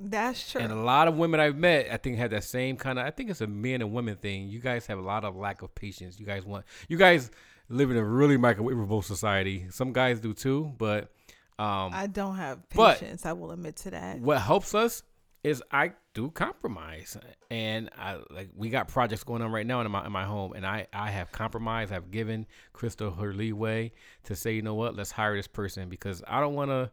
That's 0.00 0.52
true. 0.52 0.60
And 0.60 0.72
a 0.72 0.76
lot 0.76 1.08
of 1.08 1.16
women 1.16 1.40
I've 1.40 1.56
met, 1.56 1.88
I 1.90 1.96
think, 1.96 2.18
had 2.18 2.30
that 2.30 2.44
same 2.44 2.76
kind 2.76 2.98
of. 2.98 3.06
I 3.06 3.10
think 3.10 3.30
it's 3.30 3.40
a 3.40 3.46
men 3.48 3.80
and 3.80 3.92
women 3.92 4.16
thing. 4.16 4.48
You 4.48 4.60
guys 4.60 4.86
have 4.86 4.98
a 4.98 5.02
lot 5.02 5.24
of 5.24 5.34
lack 5.34 5.62
of 5.62 5.74
patience. 5.74 6.20
You 6.20 6.26
guys 6.26 6.44
want. 6.44 6.64
You 6.88 6.96
guys 6.96 7.30
live 7.68 7.90
in 7.90 7.96
a 7.96 8.04
really 8.04 8.36
microwavable 8.36 9.02
society. 9.02 9.66
Some 9.70 9.92
guys 9.92 10.20
do 10.20 10.34
too, 10.34 10.72
but 10.78 11.10
um, 11.58 11.90
I 11.92 12.06
don't 12.06 12.36
have 12.36 12.60
but- 12.74 12.98
patience. 13.00 13.26
I 13.26 13.32
will 13.32 13.50
admit 13.50 13.76
to 13.76 13.90
that. 13.90 14.20
what 14.20 14.40
helps 14.40 14.74
us 14.74 15.02
is 15.48 15.62
I 15.70 15.92
do 16.14 16.30
compromise, 16.30 17.16
and 17.50 17.90
I 17.96 18.18
like 18.30 18.50
we 18.54 18.68
got 18.70 18.88
projects 18.88 19.24
going 19.24 19.42
on 19.42 19.50
right 19.50 19.66
now 19.66 19.80
in 19.80 19.90
my 19.90 20.04
in 20.04 20.12
my 20.12 20.24
home, 20.24 20.52
and 20.52 20.66
I 20.66 20.86
I 20.92 21.10
have 21.10 21.32
compromised. 21.32 21.92
I've 21.92 22.10
given 22.10 22.46
Crystal 22.72 23.10
her 23.10 23.32
leeway 23.32 23.92
to 24.24 24.36
say, 24.36 24.52
you 24.52 24.62
know 24.62 24.74
what, 24.74 24.94
let's 24.96 25.10
hire 25.10 25.36
this 25.36 25.46
person 25.46 25.88
because 25.88 26.22
I 26.26 26.40
don't 26.40 26.54
want 26.54 26.70
to. 26.70 26.90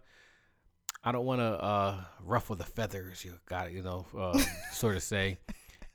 I 1.04 1.12
don't 1.12 1.26
want 1.26 1.40
to 1.40 1.46
uh, 1.46 2.04
ruffle 2.24 2.56
the 2.56 2.64
feathers. 2.64 3.24
You 3.24 3.34
got 3.46 3.72
you 3.72 3.84
know, 3.84 4.06
uh, 4.18 4.40
sort 4.72 4.96
of 4.96 5.04
say, 5.04 5.38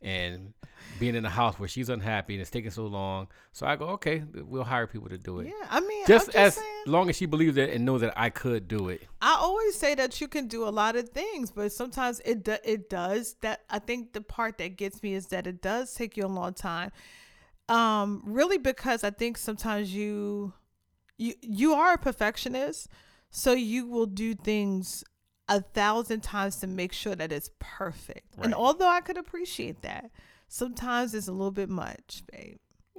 and 0.03 0.53
being 0.99 1.15
in 1.15 1.25
a 1.25 1.31
house 1.31 1.59
where 1.59 1.69
she's 1.69 1.89
unhappy 1.89 2.35
and 2.35 2.41
it's 2.41 2.51
taking 2.51 2.71
so 2.71 2.87
long. 2.87 3.29
So 3.53 3.67
I 3.67 3.77
go, 3.77 3.87
okay, 3.91 4.23
we'll 4.35 4.65
hire 4.65 4.87
people 4.87 5.09
to 5.09 5.19
do 5.19 5.41
it. 5.41 5.49
Yeah, 5.49 5.67
I 5.71 5.81
mean, 5.81 6.07
Just, 6.07 6.27
just 6.27 6.37
as 6.37 6.55
saying, 6.55 6.70
long 6.87 7.09
as 7.09 7.17
she 7.17 7.27
believes 7.27 7.57
it 7.57 7.71
and 7.71 7.85
knows 7.85 8.01
that 8.01 8.13
I 8.17 8.31
could 8.31 8.69
do 8.69 8.89
it. 8.89 9.03
I 9.21 9.37
always 9.41 9.77
say 9.77 9.95
that 9.95 10.21
you 10.21 10.29
can 10.29 10.49
do 10.49 10.67
a 10.67 10.71
lot 10.71 10.97
of 10.97 11.09
things, 11.11 11.51
but 11.51 11.73
sometimes 11.73 12.21
it 12.25 12.45
do, 12.45 12.57
it 12.65 12.89
does. 12.91 13.37
That 13.43 13.61
I 13.71 13.79
think 13.79 14.13
the 14.13 14.21
part 14.21 14.59
that 14.59 14.77
gets 14.77 15.03
me 15.03 15.15
is 15.15 15.27
that 15.29 15.47
it 15.47 15.63
does 15.63 15.95
take 15.95 16.17
you 16.17 16.25
a 16.25 16.29
long 16.29 16.55
time. 16.55 16.93
Um, 17.69 18.23
really, 18.25 18.59
because 18.59 19.05
I 19.05 19.11
think 19.11 19.39
sometimes 19.39 19.95
you 19.95 20.53
you 21.17 21.35
you 21.41 21.75
are 21.75 21.95
a 21.95 21.99
perfectionist, 21.99 22.89
so 23.31 23.53
you 23.53 23.87
will 23.87 24.07
do 24.07 24.35
things 24.35 25.05
a 25.49 25.61
thousand 25.61 26.23
times 26.23 26.57
to 26.57 26.67
make 26.67 26.93
sure 26.93 27.15
that 27.15 27.33
it's 27.33 27.51
perfect. 27.59 28.37
And 28.41 28.55
although 28.55 28.89
I 28.89 29.01
could 29.01 29.19
appreciate 29.19 29.83
that, 29.83 30.11
sometimes 30.49 31.13
it's 31.13 31.29
a 31.29 31.33
little 31.33 31.51
bit 31.51 31.69
much, 31.69 32.23
babe. 32.33 32.59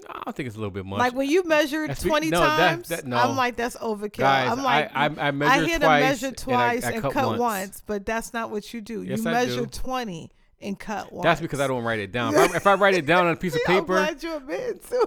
I 0.10 0.22
don't 0.26 0.36
think 0.36 0.48
it's 0.48 0.56
a 0.56 0.60
little 0.60 0.72
bit 0.72 0.86
much. 0.86 1.00
Like 1.00 1.14
when 1.14 1.30
you 1.30 1.44
measure 1.44 1.88
That's 1.88 2.02
twenty 2.02 2.30
no, 2.30 2.40
times, 2.40 2.90
that- 2.90 3.06
no. 3.06 3.18
I'm 3.18 3.36
like 3.36 3.56
that's 3.56 3.76
overkill. 3.78 4.18
Guys, 4.18 4.52
I'm 4.52 4.64
like 4.64 4.92
I, 4.96 5.06
I, 5.06 5.28
I 5.28 5.32
measured 5.32 5.64
I 5.64 5.66
hear 5.66 5.80
to 5.80 5.86
twice 5.86 6.02
measure 6.04 6.28
and 6.28 6.36
I- 6.38 6.44
twice 6.44 6.84
I 6.86 6.92
and, 6.92 7.02
cut, 7.02 7.14
cut, 7.14 7.28
once. 7.28 7.40
once. 7.40 7.84
but 7.86 8.06
that's 8.06 8.34
not 8.34 8.50
what 8.52 8.74
you 8.74 8.82
do. 8.82 9.04
Yes, 9.04 9.20
you 9.20 9.24
measure 9.26 9.62
do. 9.62 9.66
twenty 9.68 10.32
and 10.62 10.80
cut 10.80 11.12
once. 11.12 11.24
That's 11.24 11.42
because 11.42 11.60
I 11.60 11.68
don't 11.68 11.84
write 11.84 12.00
it 12.00 12.12
down. 12.12 12.34
If 12.36 12.52
I, 12.54 12.56
if 12.58 12.68
I 12.68 12.74
write 12.76 12.96
it 12.96 13.06
down 13.06 13.26
on 13.28 13.34
a 13.34 13.36
piece 13.36 13.56
of 13.56 13.62
I'm 13.68 13.82
paper, 13.82 13.94
glad 13.94 14.22
you 14.24 14.36
admit 14.36 14.88
too. 14.88 15.06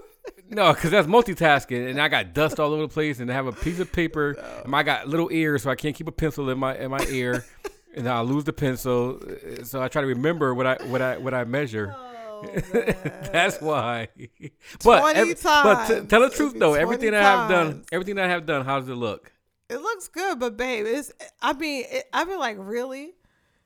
no, 0.50 0.72
because 0.72 0.90
that's 0.90 1.06
multitasking, 1.06 1.90
and 1.90 2.00
I 2.00 2.08
got 2.08 2.32
dust 2.34 2.58
all 2.60 2.72
over 2.72 2.82
the 2.82 2.88
place, 2.88 3.20
and 3.20 3.30
I 3.30 3.34
have 3.34 3.46
a 3.46 3.52
piece 3.52 3.78
of 3.80 3.92
paper, 3.92 4.32
and 4.64 4.74
I 4.74 4.82
got 4.82 5.08
little 5.08 5.30
ears, 5.32 5.62
so 5.62 5.70
I 5.70 5.76
can't 5.76 5.94
keep 5.94 6.08
a 6.08 6.12
pencil 6.12 6.50
in 6.50 6.58
my 6.58 6.76
in 6.76 6.90
my 6.90 7.04
ear, 7.08 7.44
and 7.96 8.08
I'll 8.08 8.24
lose 8.24 8.44
the 8.44 8.52
pencil. 8.52 9.20
Uh, 9.22 9.64
so 9.64 9.82
I 9.82 9.88
try 9.88 10.02
to 10.02 10.08
remember 10.08 10.54
what 10.54 10.66
I 10.66 10.76
what 10.86 11.02
I 11.02 11.18
what 11.18 11.34
I 11.34 11.44
measure. 11.44 11.94
Oh, 11.96 12.10
Oh, 12.42 12.46
That's 13.32 13.60
why. 13.60 14.08
but 14.84 15.00
20 15.00 15.18
every- 15.20 15.34
but 15.42 15.86
t- 15.86 16.06
tell 16.06 16.20
the 16.20 16.30
truth 16.30 16.54
though, 16.58 16.74
everything 16.74 17.12
that 17.12 17.22
I 17.22 17.24
have 17.40 17.50
done, 17.50 17.84
everything 17.92 18.18
I 18.18 18.28
have 18.28 18.46
done, 18.46 18.64
how 18.64 18.80
does 18.80 18.88
it 18.88 18.94
look? 18.94 19.32
It 19.70 19.80
looks 19.80 20.08
good, 20.08 20.38
but 20.40 20.56
babe, 20.56 20.86
it's. 20.86 21.12
I 21.40 21.52
mean, 21.54 21.84
it, 21.90 22.04
I 22.12 22.24
mean, 22.24 22.38
like 22.38 22.56
really, 22.58 23.12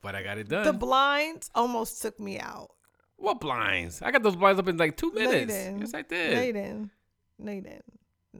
But 0.01 0.15
I 0.15 0.23
got 0.23 0.39
it 0.39 0.49
done. 0.49 0.65
the 0.65 0.73
blinds 0.73 1.51
almost 1.55 2.03
took 2.03 2.19
me 2.21 2.39
out. 2.39 2.71
what 3.17 3.41
blinds? 3.41 4.01
I 4.03 4.11
got 4.13 4.23
those 4.23 4.37
blinds 4.37 4.61
up 4.61 4.69
in 4.69 4.77
like 4.77 4.97
two 4.97 5.13
minutes. 5.13 5.53
didn't. 5.53 5.81
Yes, 5.81 5.95
I 5.95 5.99
No, 6.03 6.07
did. 6.09 6.47
you 6.47 6.53
didn't. 6.53 6.91
No, 7.41 7.53
you 7.53 7.61
didn't. 7.63 7.85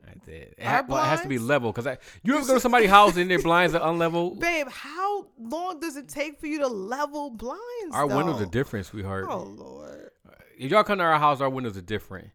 I 0.07 0.13
did. 0.25 0.55
It, 0.57 0.63
Our 0.63 0.69
ha- 0.71 0.85
well, 0.87 1.03
it 1.03 1.07
has 1.07 1.21
to 1.21 1.27
be 1.27 1.37
level 1.37 1.71
because 1.73 1.85
I. 1.85 1.97
You 2.23 2.37
ever 2.37 2.47
go 2.47 2.53
to 2.53 2.59
somebody's 2.67 2.89
house 2.89 3.17
and 3.17 3.29
their 3.29 3.41
blinds 3.41 3.75
are 3.75 3.81
unlevel? 3.81 4.39
Babe, 4.39 4.67
how 4.69 5.25
long 5.37 5.81
does 5.81 5.97
it 5.97 6.07
take 6.07 6.39
for 6.39 6.47
you 6.47 6.59
to 6.59 6.67
level 6.67 7.29
blinds? 7.31 7.59
Our 7.91 8.07
windows 8.07 8.37
though? 8.37 8.43
are 8.45 8.49
different, 8.49 8.85
sweetheart. 8.85 9.25
Oh 9.29 9.39
lord. 9.43 10.11
If 10.59 10.71
y'all 10.71 10.83
come 10.83 10.97
to 10.97 11.03
our 11.05 11.17
house, 11.17 11.39
our 11.39 11.49
windows 11.49 11.77
are 11.77 11.81
different. 11.81 12.31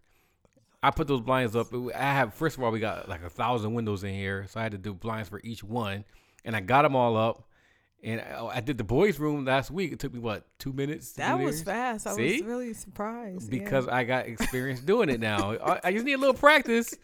I 0.82 0.90
put 0.90 1.06
those 1.06 1.20
blinds 1.20 1.54
up. 1.54 1.68
I 1.94 1.98
have 1.98 2.32
first 2.34 2.56
of 2.56 2.62
all, 2.62 2.70
we 2.70 2.80
got 2.80 3.08
like 3.08 3.22
a 3.22 3.28
thousand 3.28 3.74
windows 3.74 4.02
in 4.02 4.14
here, 4.14 4.46
so 4.48 4.60
I 4.60 4.62
had 4.62 4.72
to 4.72 4.78
do 4.78 4.94
blinds 4.94 5.28
for 5.28 5.40
each 5.44 5.62
one, 5.62 6.04
and 6.44 6.56
I 6.56 6.60
got 6.60 6.82
them 6.82 6.96
all 6.96 7.16
up. 7.16 7.44
And 8.02 8.20
I, 8.20 8.46
I 8.46 8.60
did 8.60 8.76
the 8.76 8.84
boys' 8.84 9.18
room 9.18 9.44
last 9.44 9.70
week. 9.70 9.92
It 9.92 9.98
took 9.98 10.12
me 10.12 10.20
what 10.20 10.46
two 10.58 10.72
minutes? 10.72 11.12
That 11.12 11.38
was 11.38 11.62
fast. 11.62 12.06
I 12.06 12.14
See? 12.14 12.32
was 12.32 12.42
really 12.42 12.72
surprised. 12.74 13.52
yeah. 13.52 13.58
because 13.58 13.88
I 13.88 14.04
got 14.04 14.26
experience 14.26 14.80
doing 14.80 15.10
it 15.10 15.20
now. 15.20 15.56
I, 15.56 15.80
I 15.84 15.92
just 15.92 16.04
need 16.04 16.14
a 16.14 16.18
little 16.18 16.34
practice. 16.34 16.94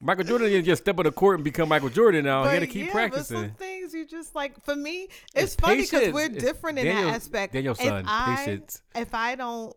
Michael 0.00 0.24
Jordan 0.24 0.48
didn't 0.48 0.66
just 0.66 0.82
step 0.82 0.98
on 0.98 1.04
the 1.04 1.12
court 1.12 1.36
and 1.36 1.44
become 1.44 1.68
Michael 1.68 1.88
Jordan 1.88 2.24
now. 2.24 2.44
he 2.44 2.50
had 2.50 2.60
to 2.60 2.66
keep 2.66 2.86
yeah, 2.86 2.92
practicing. 2.92 3.36
But 3.36 3.46
some 3.46 3.50
things 3.52 3.94
you 3.94 4.04
just 4.04 4.34
like 4.34 4.62
for 4.64 4.76
me, 4.76 5.04
it's, 5.34 5.54
It's 5.54 5.54
funny 5.54 5.82
because 5.82 6.12
we're 6.12 6.26
It's 6.26 6.44
different 6.44 6.78
in 6.78 6.86
that 6.86 7.14
aspect. 7.14 7.52
Daniel 7.54 7.72
If 7.72 7.80
son, 7.80 8.04
I- 8.06 8.36
patience. 8.36 8.82
If 8.94 9.14
I 9.14 9.36
don't, 9.36 9.74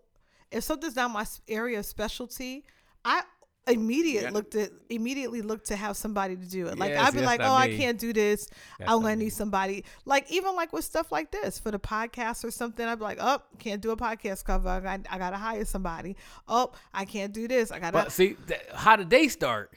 if 0.52 0.64
something's 0.64 0.96
not 0.96 1.12
my 1.12 1.26
area 1.48 1.80
of 1.80 1.86
specialty, 1.86 2.66
I 3.06 3.24
immediate 3.68 4.24
Yeah. 4.24 4.30
looked 4.32 4.56
at 4.56 4.72
immediately 4.90 5.42
look 5.44 5.64
to 5.66 5.76
have 5.76 5.96
somebody 5.96 6.36
to 6.36 6.46
do 6.46 6.68
it. 6.68 6.80
Like 6.80 6.92
Yeah, 6.92 7.04
I'd 7.06 7.14
be 7.14 7.20
that's 7.20 7.26
like, 7.28 7.42
oh, 7.42 7.54
I 7.54 7.68
me. 7.68 7.78
can't 7.78 8.00
do 8.00 8.12
this. 8.14 8.48
That's 8.80 8.90
I'm 8.92 9.02
gonna 9.02 9.16
need 9.18 9.30
somebody. 9.30 9.84
Like 10.06 10.32
even 10.32 10.56
like 10.56 10.74
with 10.74 10.86
stuff 10.86 11.12
like 11.12 11.30
this 11.32 11.60
for 11.60 11.70
the 11.70 11.78
podcast 11.80 12.44
or 12.44 12.50
something, 12.52 12.84
I'd 12.86 12.96
be 12.98 13.04
like, 13.04 13.20
oh, 13.22 13.40
can't 13.60 13.82
do 13.82 13.92
a 13.92 13.98
podcast 13.98 14.44
cover. 14.44 14.70
I 14.70 14.80
got, 14.80 15.02
I 15.10 15.18
gotta 15.20 15.38
hire 15.38 15.66
somebody. 15.66 16.16
Oh, 16.48 16.72
I 16.94 17.06
can't 17.06 17.32
do 17.32 17.48
this. 17.48 17.72
I 17.72 17.78
gotta. 17.80 17.94
But 17.94 18.12
see, 18.12 18.36
th- 18.48 18.62
how 18.74 18.96
did 18.96 19.10
they 19.12 19.28
start? 19.28 19.72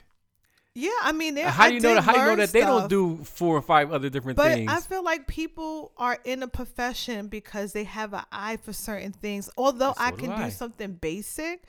Yeah, 0.74 0.90
I 1.02 1.12
mean, 1.12 1.36
How 1.36 1.68
do 1.68 1.74
you 1.74 1.80
know 1.80 1.94
that? 1.94 2.02
How 2.02 2.12
do 2.12 2.18
you 2.20 2.24
know 2.26 2.36
that 2.36 2.52
they 2.52 2.60
don't 2.60 2.88
do 2.88 3.18
four 3.24 3.56
or 3.56 3.62
five 3.62 3.92
other 3.92 4.08
different 4.08 4.36
But 4.36 4.52
things? 4.54 4.72
I 4.72 4.80
feel 4.80 5.04
like 5.04 5.26
people 5.26 5.92
are 5.98 6.18
in 6.24 6.42
a 6.42 6.48
profession 6.48 7.28
because 7.28 7.72
they 7.72 7.84
have 7.84 8.14
an 8.14 8.24
eye 8.32 8.56
for 8.56 8.72
certain 8.72 9.12
things. 9.12 9.50
Although 9.56 9.92
So 9.92 10.00
I 10.02 10.10
do 10.12 10.16
can 10.16 10.30
I. 10.30 10.44
do 10.46 10.50
something 10.50 10.94
basic, 10.94 11.62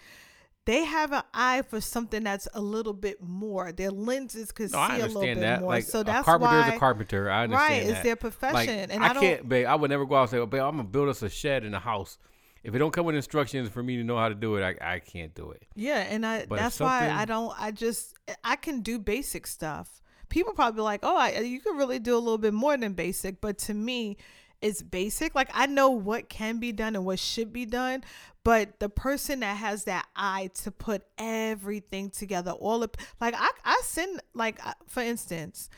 they 0.65 0.85
have 0.85 1.11
an 1.11 1.23
eye 1.33 1.63
for 1.63 1.81
something 1.81 2.23
that's 2.23 2.47
a 2.53 2.61
little 2.61 2.93
bit 2.93 3.21
more. 3.21 3.73
Their 3.73 3.91
lenses 3.91 4.53
could 4.53 4.71
no, 4.71 4.87
see 4.87 5.01
a 5.01 5.07
little 5.07 5.21
bit 5.21 5.39
that. 5.41 5.59
more. 5.59 5.69
Like 5.69 5.83
so 5.83 5.99
a 5.99 6.03
that's 6.05 6.23
carpenter's 6.25 6.67
why, 6.67 6.75
a 6.75 6.79
carpenter. 6.79 7.29
I 7.29 7.43
understand 7.43 7.71
right? 7.71 7.83
It's 7.83 7.91
that. 7.93 8.03
their 8.03 8.11
Like, 8.13 8.19
profession, 8.19 8.91
and 8.91 9.03
I, 9.03 9.09
I, 9.09 9.13
don't. 9.13 9.21
can't, 9.21 9.49
babe. 9.49 9.65
I 9.67 9.75
would 9.75 9.89
never 9.89 10.05
go 10.05 10.15
out 10.15 10.21
and 10.21 10.29
say, 10.29 10.37
"Babe, 10.45 10.61
I'm 10.61 10.77
gonna 10.77 10.83
build 10.85 11.09
us 11.09 11.21
a 11.21 11.29
shed 11.29 11.65
in 11.65 11.73
a 11.73 11.79
house." 11.79 12.17
If 12.63 12.73
it 12.73 12.77
don't 12.77 12.91
come 12.91 13.05
with 13.05 13.15
instructions 13.15 13.69
for 13.69 13.83
me 13.83 13.97
to 13.97 14.03
know 14.03 14.17
how 14.17 14.29
to 14.29 14.35
do 14.35 14.55
it, 14.55 14.63
I, 14.63 14.95
I 14.95 14.99
can't 14.99 15.35
do 15.35 15.51
it. 15.51 15.63
Yeah, 15.75 15.99
and 15.99 16.25
I 16.25 16.45
But 16.45 16.59
that's 16.59 16.79
why 16.79 17.09
I 17.09 17.25
don't. 17.25 17.53
I 17.59 17.71
just 17.71 18.15
I 18.43 18.55
can 18.55 18.81
do 18.81 18.99
basic 18.99 19.47
stuff. 19.47 20.01
People 20.29 20.53
probably 20.53 20.81
like, 20.81 21.01
oh, 21.03 21.15
I, 21.15 21.39
you 21.39 21.59
can 21.59 21.77
really 21.77 21.99
do 21.99 22.15
a 22.15 22.19
little 22.19 22.37
bit 22.37 22.53
more 22.53 22.75
than 22.77 22.93
basic, 22.93 23.39
but 23.41 23.57
to 23.59 23.73
me, 23.73 24.17
it's 24.61 24.81
basic. 24.81 25.35
Like 25.35 25.49
I 25.53 25.65
know 25.65 25.89
what 25.89 26.29
can 26.29 26.59
be 26.59 26.71
done 26.71 26.95
and 26.95 27.05
what 27.05 27.19
should 27.19 27.51
be 27.51 27.65
done, 27.65 28.03
but 28.45 28.79
the 28.79 28.89
person 28.89 29.41
that 29.41 29.57
has 29.57 29.83
that 29.83 30.07
eye 30.15 30.49
to 30.63 30.71
put 30.71 31.03
everything 31.17 32.09
together, 32.09 32.51
all 32.51 32.81
of 32.81 32.91
like 33.19 33.35
I 33.37 33.49
I 33.65 33.81
send 33.83 34.21
like 34.33 34.59
for 34.87 35.01
instance. 35.01 35.69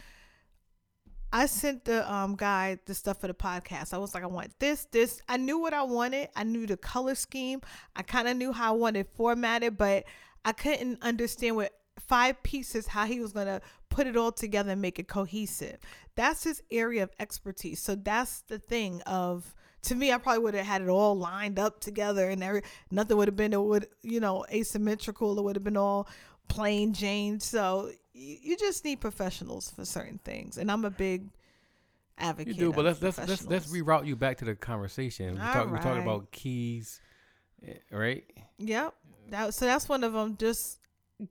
I 1.32 1.48
sent 1.48 1.86
the 1.86 2.12
um 2.12 2.36
guy 2.36 2.80
the 2.86 2.94
stuff 2.94 3.22
for 3.22 3.28
the 3.28 3.34
podcast. 3.34 3.94
I 3.94 3.98
was 3.98 4.14
like, 4.14 4.24
I 4.24 4.28
want 4.28 4.58
this, 4.60 4.86
this. 4.92 5.22
I 5.28 5.38
knew 5.38 5.60
what 5.60 5.74
I 5.74 5.84
wanted. 5.84 6.30
I 6.36 6.44
knew 6.44 6.66
the 6.66 6.78
color 6.78 7.16
scheme. 7.16 7.62
I 7.96 8.04
kind 8.04 8.28
of 8.28 8.38
knew 8.38 8.52
how 8.52 8.74
I 8.74 8.78
wanted 8.78 9.08
formatted, 9.16 9.78
but 9.78 10.06
I 10.44 10.52
couldn't 10.52 11.02
understand 11.02 11.58
with 11.58 11.72
five 12.00 12.42
pieces 12.44 12.88
how 12.88 13.06
he 13.06 13.20
was 13.20 13.34
gonna 13.34 13.62
put 13.90 14.08
it 14.08 14.18
all 14.18 14.32
together 14.32 14.72
and 14.72 14.82
make 14.82 15.00
it 15.00 15.08
cohesive. 15.08 15.78
That's 16.16 16.44
his 16.44 16.62
area 16.72 17.04
of 17.04 17.12
expertise. 17.20 17.82
So 17.82 17.96
that's 17.96 18.42
the 18.42 18.60
thing 18.60 19.02
of 19.04 19.54
to 19.84 19.96
me, 19.96 20.12
I 20.12 20.18
probably 20.18 20.44
would 20.44 20.56
have 20.56 20.66
had 20.66 20.82
it 20.82 20.90
all 20.90 21.16
lined 21.16 21.60
up 21.60 21.80
together 21.80 22.30
and 22.30 22.44
every 22.44 22.64
nothing 22.90 23.18
would 23.18 23.28
have 23.28 23.36
been 23.36 23.54
it 23.54 23.62
would 23.62 23.88
you 24.04 24.20
know 24.20 24.46
asymmetrical. 24.52 25.38
It 25.38 25.44
would 25.44 25.56
have 25.56 25.64
been 25.64 25.78
all 25.78 26.08
plain 26.48 26.94
Jane. 26.94 27.40
So 27.40 27.92
you, 28.16 28.38
you 28.42 28.58
just 28.58 28.84
need 28.86 29.02
professionals 29.02 29.70
for 29.70 29.86
certain 29.86 30.20
things, 30.24 30.58
and 30.58 30.72
I'm 30.72 30.86
a 30.86 30.90
big 30.90 31.28
advocate. 32.18 32.56
You 32.56 32.60
do, 32.60 32.74
but 32.74 32.86
let's 32.86 33.02
let's 33.02 33.18
let's, 33.18 33.46
let's 33.46 33.72
reroute 33.72 34.06
you 34.06 34.16
back 34.16 34.38
to 34.38 34.46
the 34.46 34.56
conversation. 34.56 35.34
We 35.34 35.40
talk, 35.40 35.70
we're 35.70 35.82
talking 35.82 36.04
about 36.04 36.32
keys, 36.32 37.02
eh, 37.68 37.74
right? 37.92 38.24
Yep. 38.58 38.94
That, 39.30 39.54
so 39.54 39.66
that's 39.66 39.90
one 39.90 40.04
of 40.04 40.14
them. 40.14 40.38
Just 40.38 40.80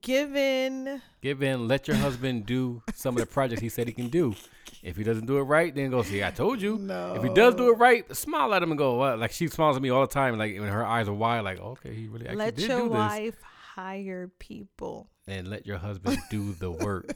given. 0.03 1.01
Give 1.23 1.43
in. 1.43 1.69
Let 1.69 1.89
your 1.89 1.97
husband 1.97 2.47
do 2.47 2.83
some 2.95 3.15
of 3.15 3.21
the 3.21 3.27
projects 3.27 3.63
he 3.63 3.69
said 3.69 3.87
he 3.87 3.93
can 3.95 4.09
do. 4.09 4.35
If 4.83 4.97
he 4.97 5.05
doesn't 5.05 5.25
do 5.27 5.39
it 5.39 5.43
right, 5.43 5.75
then 5.75 5.91
go 5.91 6.03
see. 6.03 6.23
I 6.23 6.31
told 6.31 6.61
you. 6.61 6.77
No. 6.77 7.15
If 7.15 7.23
he 7.23 7.33
does 7.33 7.55
do 7.55 7.73
it 7.73 7.79
right, 7.79 8.15
smile 8.15 8.53
at 8.53 8.63
him 8.63 8.71
and 8.71 8.79
go. 8.79 8.97
Like 9.17 9.33
she 9.33 9.49
smiles 9.49 9.77
at 9.77 9.83
me 9.83 9.89
all 9.89 10.03
the 10.03 10.13
time. 10.13 10.37
Like 10.37 10.59
when 10.59 10.69
her 10.69 10.85
eyes 10.85 11.09
are 11.09 11.15
wide. 11.15 11.41
Like 11.41 11.61
okay, 11.61 11.95
he 11.95 12.09
really 12.09 12.27
actually 12.27 12.39
Let 12.39 12.57
did 12.57 12.69
your 12.69 12.79
do 12.81 12.89
this. 12.89 12.93
wife 12.93 13.43
hire 13.75 14.31
people. 14.39 15.09
And 15.27 15.49
let 15.49 15.67
your 15.67 15.79
husband 15.79 16.19
do 16.31 16.53
the 16.53 16.71
work. 16.71 17.15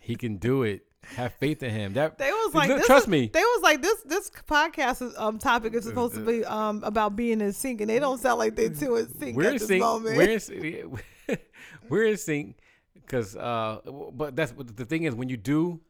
he 0.00 0.16
can 0.16 0.36
do 0.36 0.62
it. 0.64 0.82
Have 1.14 1.32
faith 1.34 1.62
in 1.62 1.70
him. 1.70 1.92
That 1.94 2.18
They 2.18 2.30
was 2.30 2.52
like, 2.54 2.68
Look, 2.68 2.84
trust 2.84 3.04
is- 3.04 3.08
me. 3.08 3.30
They 3.32 3.40
was 3.40 3.62
like, 3.62 3.80
this 3.80 4.02
this 4.02 4.28
podcast 4.48 5.02
is, 5.02 5.16
um 5.16 5.38
topic 5.38 5.72
is 5.74 5.84
supposed 5.84 6.14
to 6.14 6.20
be 6.20 6.44
um 6.44 6.82
about 6.84 7.14
being 7.16 7.40
in 7.40 7.52
sync, 7.52 7.80
and 7.80 7.88
they 7.88 7.98
don't 8.00 8.18
sound 8.18 8.38
like 8.40 8.56
they 8.56 8.68
two 8.68 8.96
in 8.96 9.08
sync 9.16 9.36
we're 9.36 9.44
at 9.44 9.52
in 9.52 9.58
this 9.58 9.68
sync. 9.68 9.80
moment. 9.80 10.16
We're 10.16 10.30
in 10.30 10.40
sync. 10.40 11.00
we're 11.88 12.04
in 12.06 12.16
sync 12.16 12.56
because, 12.94 13.36
uh, 13.36 13.78
but 14.12 14.34
that's 14.36 14.52
the 14.56 14.84
thing 14.84 15.04
is 15.04 15.14
when 15.14 15.28
you 15.28 15.36
do, 15.36 15.80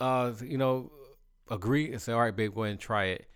uh, 0.00 0.32
you 0.42 0.56
know, 0.58 0.90
agree 1.50 1.92
and 1.92 2.00
say, 2.00 2.12
all 2.12 2.20
right, 2.20 2.34
babe, 2.34 2.54
go 2.54 2.62
ahead 2.64 2.72
and 2.72 2.80
try 2.80 3.04
it. 3.06 3.26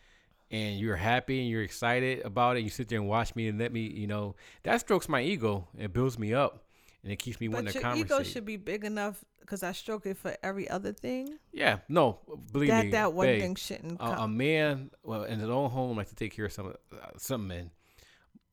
and 0.51 0.79
you're 0.79 0.97
happy 0.97 1.41
and 1.41 1.49
you're 1.51 1.63
excited 1.63 2.25
about 2.25 2.57
it. 2.57 2.61
You 2.61 2.71
sit 2.71 2.89
there 2.89 2.99
and 2.99 3.09
watch 3.09 3.35
me 3.37 3.49
and 3.49 3.59
let 3.59 3.71
me, 3.73 3.81
you 3.81 4.07
know, 4.07 4.35
that 4.63 4.81
strokes 4.81 5.09
my 5.09 5.21
ego. 5.21 5.69
It 5.79 5.93
builds 5.93 6.19
me 6.19 6.33
up 6.33 6.65
and 7.07 7.13
it 7.13 7.21
keeps 7.21 7.41
me 7.41 7.47
wanting 7.47 7.67
But 7.67 7.73
to 7.75 7.81
your 7.81 7.97
ego 7.99 8.23
should 8.25 8.45
be 8.45 8.57
big 8.57 8.83
enough 8.85 9.25
because 9.39 9.63
I 9.63 9.71
stroke 9.71 10.07
it 10.07 10.17
for 10.17 10.37
every 10.43 10.69
other 10.69 10.93
thing. 10.93 11.39
yeah, 11.53 11.79
no, 11.89 12.19
believe 12.53 12.71
that 12.71 12.85
me, 12.87 12.91
that 12.91 13.13
one 13.13 13.27
babe, 13.27 13.41
thing 13.43 13.55
shouldn't 13.55 14.01
a, 14.01 14.23
a 14.23 14.29
man 14.29 14.91
well 15.05 15.23
in 15.23 15.39
his 15.39 15.49
own 15.49 15.71
home 15.71 15.97
like 15.97 16.09
to 16.09 16.17
take 16.17 16.35
care 16.35 16.47
of 16.47 16.53
some 16.53 16.75
uh, 16.93 16.97
some 17.17 17.47
men 17.47 17.71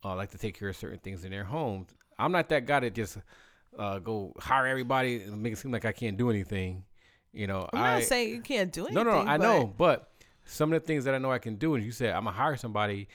uh, 0.05 0.15
like 0.15 0.29
to 0.31 0.37
take 0.37 0.57
care 0.59 0.69
of 0.69 0.77
certain 0.77 0.99
things 0.99 1.25
in 1.25 1.31
their 1.31 1.45
home. 1.45 1.87
I'm 2.19 2.31
not 2.31 2.47
that 2.49 2.67
guy 2.67 2.81
that 2.81 2.93
just 2.93 3.17
uh, 3.75 3.97
go 3.97 4.33
hire 4.39 4.67
everybody 4.67 5.23
and 5.23 5.41
make 5.41 5.53
it 5.53 5.57
seem 5.57 5.71
like 5.71 5.85
I 5.85 5.91
can't 5.93 6.15
do 6.15 6.29
anything. 6.29 6.83
You 7.31 7.47
know, 7.47 7.67
I'm 7.73 7.81
I 7.81 7.93
not 7.95 8.03
saying 8.03 8.29
you 8.29 8.41
can't 8.41 8.71
do 8.71 8.81
no 8.91 9.01
anything. 9.01 9.05
no, 9.05 9.23
no 9.23 9.31
I 9.31 9.37
but 9.39 9.43
know, 9.43 9.73
but 9.75 10.11
some 10.45 10.71
of 10.71 10.79
the 10.79 10.85
things 10.85 11.05
that 11.05 11.15
I 11.15 11.17
know 11.17 11.31
I 11.31 11.39
can 11.39 11.55
do, 11.55 11.73
and 11.73 11.83
you 11.83 11.91
said 11.91 12.13
I'm 12.13 12.25
gonna 12.25 12.37
hire 12.37 12.55
somebody. 12.55 13.07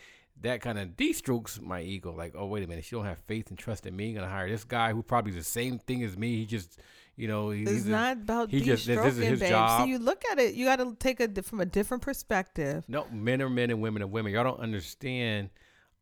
That 0.43 0.61
kind 0.61 0.79
of 0.79 0.97
de-strokes 0.97 1.61
my 1.61 1.81
ego. 1.83 2.13
Like, 2.15 2.35
oh 2.37 2.47
wait 2.47 2.63
a 2.63 2.67
minute, 2.69 2.85
she 2.85 2.95
don't 2.95 3.05
have 3.07 3.19
faith 3.21 3.49
and 3.51 3.59
trust 3.59 3.87
in 3.87 3.97
me. 3.97 4.13
Gonna 4.15 4.29
hire 4.29 4.49
this 4.49 4.65
guy 4.65 4.93
who 4.93 5.03
probably 5.03 5.31
is 5.31 5.37
the 5.37 5.43
same 5.43 5.79
thing 5.81 6.05
as 6.05 6.17
me. 6.17 6.37
He 6.37 6.47
just, 6.47 6.79
you 7.17 7.27
know, 7.27 7.51
he- 7.51 7.63
It's 7.63 7.71
he's 7.73 7.87
a- 7.87 7.91
not 7.91 8.17
about 8.19 8.51
he 8.51 8.61
just- 8.61 8.87
this 8.87 9.05
is 9.05 9.17
his 9.17 9.41
babe. 9.41 9.49
job. 9.51 9.83
See, 9.85 9.91
you 9.91 9.99
look 9.99 10.23
at 10.31 10.39
it. 10.39 10.55
You 10.55 10.65
got 10.67 10.77
to 10.77 10.95
take 11.01 11.21
it 11.21 11.45
from 11.45 11.61
a 11.61 11.67
different 11.67 12.03
perspective. 12.05 12.85
No, 12.87 13.07
men 13.11 13.43
are 13.43 13.51
men 13.51 13.71
and 13.71 13.81
women 13.81 14.03
are 14.03 14.07
women. 14.07 14.33
Y'all 14.33 14.45
don't 14.45 14.61
understand 14.61 15.51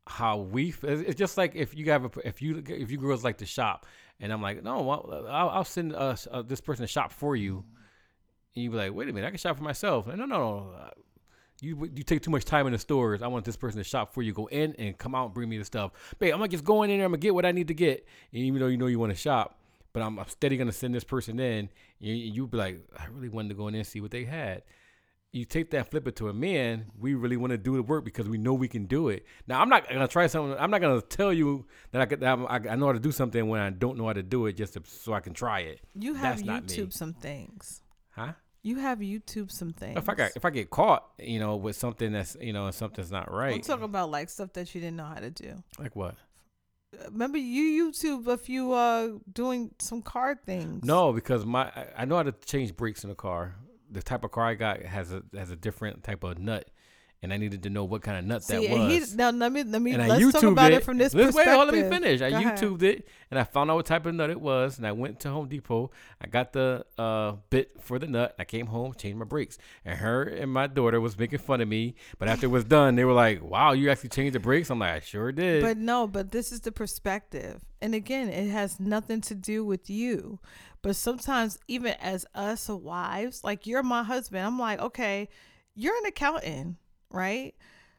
how 0.06 0.36
we. 0.38 0.74
It's 0.82 1.18
just 1.18 1.38
like 1.38 1.54
if 1.56 1.74
you 1.74 1.90
have 1.90 2.04
a, 2.04 2.10
if 2.24 2.42
you 2.42 2.62
if 2.68 2.90
you 2.90 2.98
girls 2.98 3.24
like 3.24 3.38
to 3.38 3.46
shop, 3.46 3.86
and 4.20 4.32
I'm 4.32 4.42
like, 4.42 4.62
no, 4.62 4.82
well, 4.82 5.26
I'll, 5.30 5.48
I'll 5.48 5.64
send 5.64 5.94
uh, 5.94 6.14
uh, 6.30 6.42
this 6.42 6.60
person 6.60 6.82
to 6.82 6.86
shop 6.86 7.10
for 7.10 7.34
you, 7.36 7.64
and 8.54 8.64
you 8.64 8.70
be 8.70 8.76
like, 8.76 8.92
wait 8.92 9.08
a 9.08 9.12
minute, 9.14 9.26
I 9.26 9.30
can 9.30 9.38
shop 9.38 9.56
for 9.56 9.64
myself. 9.64 10.06
No, 10.06 10.14
no, 10.14 10.26
no. 10.26 10.90
You 11.60 11.90
you 11.94 12.02
take 12.02 12.22
too 12.22 12.30
much 12.30 12.44
time 12.44 12.66
in 12.66 12.72
the 12.72 12.78
stores. 12.78 13.22
I 13.22 13.28
want 13.28 13.44
this 13.44 13.56
person 13.56 13.78
to 13.78 13.84
shop 13.84 14.12
for 14.12 14.22
you. 14.22 14.32
Go 14.32 14.46
in 14.46 14.74
and 14.78 14.96
come 14.96 15.14
out 15.14 15.26
and 15.26 15.34
bring 15.34 15.48
me 15.48 15.58
the 15.58 15.64
stuff. 15.64 15.92
Babe, 16.18 16.32
I'm 16.32 16.38
gonna 16.38 16.48
just 16.48 16.64
go 16.64 16.82
in 16.82 16.90
there. 16.90 17.04
I'm 17.04 17.12
gonna 17.12 17.18
get 17.18 17.34
what 17.34 17.46
I 17.46 17.52
need 17.52 17.68
to 17.68 17.74
get. 17.74 18.06
And 18.32 18.42
even 18.42 18.60
though 18.60 18.66
you 18.66 18.76
know 18.76 18.86
you 18.86 18.98
want 18.98 19.12
to 19.12 19.18
shop, 19.18 19.58
but 19.92 20.02
I'm, 20.02 20.18
I'm 20.18 20.28
steady 20.28 20.56
gonna 20.56 20.72
send 20.72 20.94
this 20.94 21.04
person 21.04 21.40
in. 21.40 21.70
You 21.98 22.14
you 22.14 22.46
be 22.46 22.58
like, 22.58 22.80
I 22.98 23.06
really 23.06 23.30
wanted 23.30 23.50
to 23.50 23.54
go 23.54 23.68
in 23.68 23.72
there 23.72 23.80
and 23.80 23.86
see 23.86 24.00
what 24.00 24.10
they 24.10 24.24
had 24.24 24.62
you 25.36 25.44
take 25.44 25.70
that 25.70 25.76
and 25.78 25.86
flip 25.86 26.08
it 26.08 26.16
to 26.16 26.28
a 26.28 26.32
man, 26.32 26.86
we 26.98 27.14
really 27.14 27.36
want 27.36 27.50
to 27.50 27.58
do 27.58 27.76
the 27.76 27.82
work 27.82 28.04
because 28.04 28.28
we 28.28 28.38
know 28.38 28.54
we 28.54 28.68
can 28.68 28.86
do 28.86 29.08
it. 29.08 29.26
Now, 29.46 29.60
I'm 29.60 29.68
not 29.68 29.88
gonna 29.88 30.08
try 30.08 30.26
something. 30.26 30.56
I'm 30.58 30.70
not 30.70 30.80
gonna 30.80 31.00
tell 31.00 31.32
you 31.32 31.66
that 31.92 32.00
I 32.00 32.06
could. 32.06 32.20
That 32.20 32.38
I, 32.38 32.56
I 32.70 32.76
know 32.76 32.86
how 32.86 32.92
to 32.92 32.98
do 32.98 33.12
something 33.12 33.46
when 33.48 33.60
I 33.60 33.70
don't 33.70 33.98
know 33.98 34.06
how 34.06 34.14
to 34.14 34.22
do 34.22 34.46
it, 34.46 34.54
just 34.54 34.74
to, 34.74 34.82
so 34.84 35.12
I 35.12 35.20
can 35.20 35.34
try 35.34 35.60
it. 35.60 35.80
You 35.94 36.14
have 36.14 36.36
That's 36.36 36.46
not 36.46 36.64
me. 36.64 36.76
YouTube 36.76 36.92
some 36.92 37.12
things. 37.12 37.82
Huh? 38.10 38.32
You 38.66 38.78
have 38.78 38.98
YouTube 38.98 39.52
some 39.52 39.72
things. 39.72 39.96
If 39.96 40.08
I 40.08 40.14
got 40.16 40.32
if 40.34 40.44
I 40.44 40.50
get 40.50 40.70
caught, 40.70 41.04
you 41.20 41.38
know, 41.38 41.54
with 41.54 41.76
something 41.76 42.10
that's 42.10 42.36
you 42.40 42.52
know 42.52 42.68
something's 42.72 43.12
not 43.12 43.28
I'm 43.28 43.34
right. 43.36 43.62
talking 43.62 43.84
about 43.84 44.10
like 44.10 44.28
stuff 44.28 44.52
that 44.54 44.74
you 44.74 44.80
didn't 44.80 44.96
know 44.96 45.04
how 45.04 45.20
to 45.20 45.30
do. 45.30 45.62
like 45.78 45.94
what? 45.94 46.16
Remember, 47.12 47.38
you 47.38 47.92
YouTube 47.92 48.26
a 48.26 48.36
few 48.36 48.72
uh 48.72 49.10
doing 49.32 49.70
some 49.78 50.02
car 50.02 50.36
things. 50.44 50.84
No, 50.84 51.12
because 51.12 51.46
my 51.46 51.70
I 51.96 52.06
know 52.06 52.16
how 52.16 52.24
to 52.24 52.32
change 52.32 52.74
brakes 52.74 53.04
in 53.04 53.10
a 53.10 53.14
car. 53.14 53.54
The 53.88 54.02
type 54.02 54.24
of 54.24 54.32
car 54.32 54.46
I 54.46 54.54
got 54.54 54.82
has 54.82 55.12
a 55.12 55.22
has 55.32 55.52
a 55.52 55.56
different 55.56 56.02
type 56.02 56.24
of 56.24 56.40
nut, 56.40 56.68
and 57.26 57.32
I 57.34 57.38
needed 57.38 57.64
to 57.64 57.70
know 57.70 57.82
what 57.82 58.02
kind 58.02 58.16
of 58.18 58.24
nut 58.24 58.44
See, 58.44 58.68
that 58.68 58.78
was. 58.88 59.16
now 59.16 59.30
let 59.30 59.50
me 59.50 59.64
let 59.64 59.82
me 59.82 59.90
and 59.94 60.06
let's 60.06 60.32
talk 60.32 60.44
about 60.44 60.70
it, 60.70 60.76
it 60.76 60.84
from 60.84 60.96
this 60.96 61.12
Let's- 61.12 61.34
perspective. 61.34 61.50
Wait, 61.52 61.56
hold, 61.56 61.74
let 61.74 61.82
me 61.84 61.90
finish. 61.90 62.22
I 62.22 62.30
Go 62.30 62.36
ahead. 62.36 62.56
YouTubed 62.58 62.82
it 62.84 63.08
and 63.32 63.40
I 63.40 63.42
found 63.42 63.68
out 63.70 63.74
what 63.74 63.86
type 63.86 64.06
of 64.06 64.14
nut 64.14 64.30
it 64.30 64.40
was, 64.40 64.78
and 64.78 64.86
I 64.86 64.92
went 64.92 65.18
to 65.20 65.28
Home 65.30 65.48
Depot. 65.48 65.90
I 66.20 66.28
got 66.28 66.52
the 66.52 66.86
uh, 66.96 67.32
bit 67.50 67.72
for 67.80 67.98
the 67.98 68.06
nut. 68.06 68.36
I 68.38 68.44
came 68.44 68.66
home, 68.68 68.94
changed 68.94 69.18
my 69.18 69.24
brakes, 69.24 69.58
and 69.84 69.98
her 69.98 70.22
and 70.22 70.52
my 70.52 70.68
daughter 70.68 71.00
was 71.00 71.18
making 71.18 71.40
fun 71.40 71.60
of 71.60 71.66
me. 71.66 71.96
But 72.20 72.28
after 72.28 72.46
it 72.46 72.50
was 72.50 72.62
done, 72.64 72.94
they 72.94 73.04
were 73.04 73.12
like, 73.12 73.42
"Wow, 73.42 73.72
you 73.72 73.90
actually 73.90 74.10
changed 74.10 74.34
the 74.36 74.40
brakes." 74.40 74.70
I'm 74.70 74.78
like, 74.78 74.92
"I 74.92 75.00
sure 75.00 75.32
did." 75.32 75.62
But 75.62 75.76
no, 75.76 76.06
but 76.06 76.30
this 76.30 76.52
is 76.52 76.60
the 76.60 76.70
perspective. 76.72 77.64
And 77.82 77.94
again, 77.94 78.28
it 78.28 78.48
has 78.50 78.78
nothing 78.78 79.20
to 79.22 79.34
do 79.34 79.64
with 79.64 79.90
you. 79.90 80.38
But 80.82 80.94
sometimes, 80.94 81.58
even 81.66 81.94
as 82.00 82.24
us 82.34 82.68
wives, 82.68 83.42
like 83.42 83.66
you're 83.66 83.82
my 83.82 84.04
husband, 84.04 84.46
I'm 84.46 84.58
like, 84.58 84.78
okay, 84.80 85.28
you're 85.74 85.96
an 85.96 86.06
accountant, 86.06 86.76
right? 87.10 87.54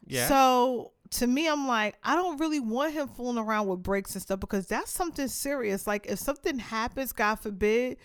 yeah, 0.06 0.28
So 0.28 0.91
to 1.12 1.28
me, 1.28 1.48
I'm 1.48 1.67
like, 1.67 1.96
I 2.04 2.15
don't 2.15 2.38
really 2.38 2.60
want 2.60 2.93
him 2.93 3.08
fooling 3.08 3.38
around 3.38 3.67
with 3.67 3.82
brakes 3.84 4.13
and 4.15 4.22
stuff 4.22 4.39
because 4.39 4.67
that's 4.67 4.91
something 4.91 5.28
serious. 5.28 5.88
Like 5.88 6.06
if 6.08 6.20
something 6.20 6.60
happens, 6.60 7.12
God 7.13 7.36
forbid, 7.36 7.98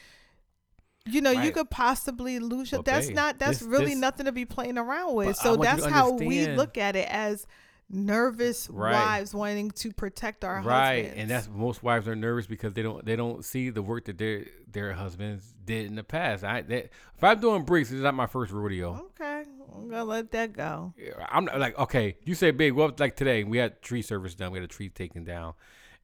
you 1.06 1.20
know, 1.20 1.32
you 1.32 1.50
could 1.52 1.68
possibly 1.70 2.38
lose 2.38 2.70
your. 2.70 2.78
Well, 2.78 2.82
that's 2.84 3.08
not. 3.16 3.38
That's 3.38 3.58
this- 3.58 3.68
really 3.68 3.86
this- 3.86 3.96
nothing 3.96 4.26
to 4.26 4.32
be 4.32 4.44
playing 4.44 4.78
around 4.78 5.14
with. 5.14 5.36
So 5.36 5.56
that's 5.56 5.82
how 5.92 6.10
we 6.12 6.46
look 6.56 6.78
at 6.78 6.94
it 6.96 7.08
as 7.10 7.46
nervous 7.92 8.68
Right. 8.70 8.92
wives 8.92 9.34
wanting 9.34 9.70
to 9.72 9.92
protect 9.92 10.44
our 10.44 10.62
right, 10.62 11.04
husbands. 11.04 11.20
and 11.20 11.30
that's 11.30 11.48
most 11.48 11.82
wives 11.82 12.08
are 12.08 12.16
nervous 12.16 12.46
because 12.46 12.72
they 12.72 12.82
don't 12.82 13.04
they 13.04 13.14
don't 13.16 13.44
see 13.44 13.70
the 13.70 13.82
work 13.82 14.06
that 14.06 14.18
their 14.18 14.46
their 14.70 14.94
husbands 14.94 15.54
did 15.64 15.86
in 15.86 15.94
the 15.94 16.02
past. 16.02 16.42
I 16.42 16.62
that, 16.62 16.84
if 17.16 17.22
I'm 17.22 17.40
doing 17.40 17.64
brakes, 17.64 17.90
it's 17.92 18.00
not 18.02 18.14
my 18.14 18.26
first 18.26 18.52
rodeo. 18.52 19.08
okay. 19.20 19.44
I'm 19.74 19.88
gonna 19.88 20.04
let 20.04 20.30
that 20.32 20.52
go. 20.54 20.92
I'm 21.30 21.44
not 21.46 21.58
like, 21.60 21.78
okay, 21.78 22.16
you 22.24 22.34
say, 22.34 22.50
babe, 22.50 22.74
well, 22.74 22.92
like 22.98 23.16
today, 23.16 23.44
we 23.44 23.58
had 23.58 23.80
tree 23.82 24.02
service 24.02 24.34
done. 24.34 24.52
We 24.52 24.58
had 24.58 24.64
a 24.64 24.68
tree 24.68 24.88
taken 24.88 25.24
down. 25.24 25.54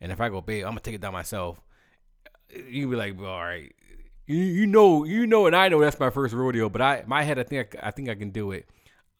And 0.01 0.12
if 0.12 0.20
I 0.20 0.29
go, 0.29 0.40
babe, 0.40 0.64
I'm 0.64 0.70
going 0.70 0.79
to 0.79 0.83
take 0.85 0.94
it 0.94 1.01
down 1.01 1.12
myself, 1.12 1.61
you 2.68 2.88
be 2.88 2.96
like, 2.96 3.20
well, 3.20 3.31
all 3.31 3.42
right. 3.42 3.74
You, 4.27 4.37
you 4.37 4.66
know, 4.66 5.05
you 5.05 5.27
know, 5.27 5.46
and 5.46 5.57
I 5.57 5.68
know 5.68 5.81
that's 5.81 5.98
my 5.98 6.11
first 6.11 6.35
rodeo, 6.35 6.68
but 6.68 6.81
I, 6.81 7.03
my 7.07 7.24
head, 7.24 7.38
I 7.38 7.42
think, 7.42 7.74
I, 7.83 7.88
I 7.88 7.90
think 7.90 8.09
I 8.09 8.14
can 8.14 8.31
do 8.31 8.53
it. 8.53 8.68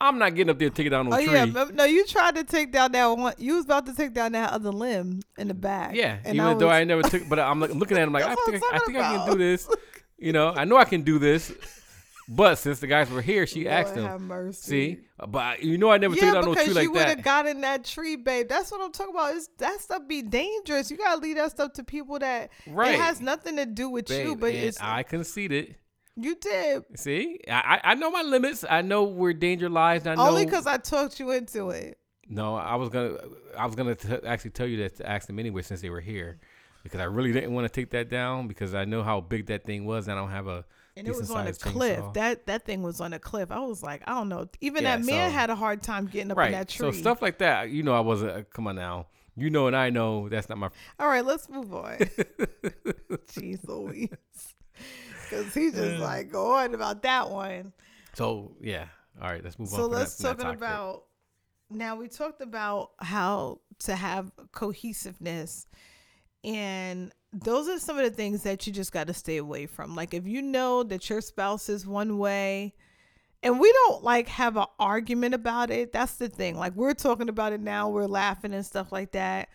I'm 0.01 0.19
not 0.19 0.35
getting 0.35 0.51
up 0.51 0.59
there 0.59 0.71
to 0.71 0.75
take 0.75 0.87
it 0.87 0.91
down 0.91 1.09
no 1.09 1.17
Oh 1.17 1.25
tree. 1.25 1.35
yeah, 1.35 1.45
no, 1.73 1.85
you 1.85 2.07
tried 2.07 2.37
to 2.37 2.45
take 2.45 2.71
down 2.71 2.93
that 2.93 3.07
one. 3.07 3.35
You 3.39 3.57
was 3.57 3.65
about 3.65 3.87
to 3.87 3.95
take 3.95 4.13
down 4.15 4.33
that 4.33 4.53
other 4.53 4.71
limb 4.71 5.23
in 5.37 5.49
the 5.49 5.55
back. 5.55 5.95
Yeah, 5.95 6.19
even 6.21 6.41
I 6.41 6.55
though 6.55 6.67
was- 6.67 6.75
I 6.75 6.85
never 6.85 7.03
took, 7.03 7.29
but 7.29 7.41
I'm 7.41 7.61
looking 7.61 7.97
at 7.97 8.05
him 8.05 8.13
like, 8.13 8.25
I 8.27 8.35
think, 8.47 8.63
I, 8.73 8.79
think 8.79 8.99
I 8.99 9.17
can 9.17 9.33
do 9.33 9.39
this. 9.39 9.69
You 10.21 10.33
know, 10.33 10.53
I 10.53 10.65
know 10.65 10.77
I 10.77 10.85
can 10.85 11.03
do 11.03 11.21
this. 11.21 11.53
But 12.29 12.57
since 12.57 12.79
the 12.81 12.87
guys 12.87 13.09
were 13.09 13.23
here, 13.23 13.47
she 13.47 13.65
Lord 13.65 13.73
asked 13.75 13.95
him. 13.95 14.53
See, 14.53 14.99
but 15.29 15.63
you 15.63 15.79
know, 15.79 15.91
I 15.91 15.97
never 15.97 16.15
took 16.15 16.25
yeah, 16.25 16.31
it 16.31 16.35
down 16.35 16.45
no 16.45 16.55
because 16.55 16.77
you 16.83 16.93
would 16.93 17.07
have 17.07 17.23
got 17.23 17.47
in 17.47 17.63
that 17.63 17.85
tree, 17.85 18.17
babe. 18.17 18.49
That's 18.49 18.71
what 18.71 18.83
I'm 18.83 18.93
talking 18.93 19.15
about. 19.15 19.35
Is 19.35 19.49
that 19.59 19.81
stuff 19.81 20.03
be 20.07 20.21
dangerous? 20.21 20.91
You 20.91 20.99
gotta 20.99 21.21
leave 21.21 21.37
that 21.37 21.53
stuff 21.53 21.73
to 21.75 21.85
people 21.85 22.19
that 22.19 22.51
Right. 22.67 22.95
it 22.95 23.01
has 23.01 23.23
nothing 23.23 23.57
to 23.57 23.65
do 23.65 23.89
with 23.89 24.11
you. 24.11 24.37
But 24.37 24.55
it's 24.55 24.79
I 24.81 25.05
conceded. 25.05 25.77
You 26.21 26.35
did 26.37 26.85
See, 26.97 27.41
I 27.49 27.81
I 27.85 27.91
I 27.93 27.95
know 27.95 28.11
my 28.11 28.23
limits. 28.23 28.65
I 28.69 28.83
know 28.83 29.05
where 29.05 29.33
danger 29.33 29.69
lies. 29.69 30.07
I 30.07 30.15
know 30.17 30.29
only 30.29 30.45
because 30.45 30.67
I 30.67 30.77
talked 30.79 31.19
you 31.21 31.31
into 31.31 31.71
it. 31.71 31.99
no, 32.29 32.57
I 32.57 32.75
was 32.77 32.89
gonna 32.89 33.17
I 33.57 33.65
was 33.67 33.75
gonna 33.75 33.95
t- 33.95 34.27
actually 34.27 34.51
tell 34.51 34.67
you 34.67 34.79
that 34.83 34.97
to 34.97 35.09
ask 35.09 35.27
them 35.27 35.39
anyway 35.39 35.63
since 35.63 35.81
they 35.81 35.91
were 35.91 36.01
here, 36.01 36.39
because 36.83 37.01
I 37.01 37.05
really 37.05 37.33
didn't 37.33 37.53
want 37.55 37.65
to 37.67 37.81
take 37.81 37.91
that 37.91 38.11
down 38.11 38.49
because 38.49 38.75
I 38.75 38.85
know 38.85 39.03
how 39.03 39.21
big 39.21 39.47
that 39.47 39.65
thing 39.65 39.85
was. 39.87 40.09
and 40.09 40.19
I 40.19 40.21
don't 40.21 40.31
have 40.31 40.47
a 40.49 40.65
And 40.97 41.07
it 41.07 41.15
was 41.17 41.31
on 41.31 41.47
a 41.47 41.53
cliff. 41.53 41.99
chainsaw. 42.01 42.15
That 42.15 42.47
that 42.47 42.65
thing 42.67 42.83
was 42.83 43.01
on 43.01 43.13
a 43.13 43.19
cliff. 43.21 43.51
I 43.53 43.61
was 43.61 43.83
like, 43.83 44.03
I 44.07 44.13
don't 44.15 44.29
know. 44.29 44.49
Even 44.61 44.83
Yeah, 44.83 44.97
that 44.97 45.07
man 45.07 45.31
so- 45.31 45.35
had 45.37 45.51
a 45.51 45.55
hard 45.57 45.83
time 45.83 46.07
getting 46.07 46.33
up 46.33 46.39
in 46.39 46.53
that 46.53 46.69
tree. 46.69 46.91
So 46.93 46.99
stuff 46.99 47.23
like 47.23 47.39
that, 47.39 47.71
you 47.71 47.83
know, 47.85 47.95
I 47.95 48.01
wasn't. 48.01 48.33
Uh, 48.33 48.43
come 48.53 48.67
on 48.67 48.75
now, 48.77 49.07
you 49.37 49.51
know, 49.51 49.69
and 49.69 49.77
I 49.77 49.91
know 49.91 50.29
that's 50.29 50.49
not 50.49 50.59
my. 50.59 50.69
All 50.99 51.07
right, 51.09 51.25
let's 51.25 51.49
move 51.49 51.73
on. 51.73 51.97
Jeez 53.33 53.67
Louise. 53.69 54.09
Because 55.29 55.55
he 55.55 55.71
just 55.71 56.01
like 56.01 56.31
go 56.31 56.55
on 56.55 56.75
about 56.75 57.03
that 57.03 57.31
one. 57.31 57.73
So 58.15 58.53
yeah, 58.61 58.87
all 59.21 59.31
right, 59.31 59.43
let's 59.43 59.59
move 59.59 59.73
on. 59.73 59.79
So 59.79 59.87
let's 59.87 60.17
that 60.17 60.39
talking 60.39 60.55
about 60.55 61.05
now 61.71 61.97
we 61.97 62.09
talked 62.09 62.41
about 62.41 62.91
how 62.99 63.61
to 63.81 63.95
have 63.95 64.33
cohesiveness 64.53 65.67
and 66.45 67.13
those 67.33 67.69
are 67.69 67.79
some 67.79 67.99
of 67.99 68.05
the 68.05 68.11
things 68.11 68.43
that 68.45 68.67
you 68.67 68.73
just 68.73 68.93
got 68.93 69.07
to 69.09 69.15
stay 69.15 69.37
away 69.37 69.67
from. 69.67 69.95
Like 69.95 70.15
if 70.15 70.27
you 70.27 70.41
know 70.41 70.83
that 70.85 71.11
your 71.11 71.21
spouse 71.21 71.69
is 71.69 71.87
one 71.87 72.19
way 72.19 72.75
and 73.43 73.61
we 73.61 73.71
don't 73.73 74.03
like 74.03 74.29
have 74.29 74.57
an 74.57 74.67
argument 74.79 75.35
about 75.35 75.71
it. 75.71 75.93
That's 75.93 76.15
the 76.15 76.29
thing. 76.29 76.57
Like 76.57 76.75
we're 76.75 76.95
talking 76.95 77.29
about 77.29 77.53
it 77.53 77.61
now, 77.61 77.89
we're 77.89 78.07
laughing 78.07 78.55
and 78.55 78.65
stuff 78.65 78.93
like 78.93 79.13
that. 79.13 79.49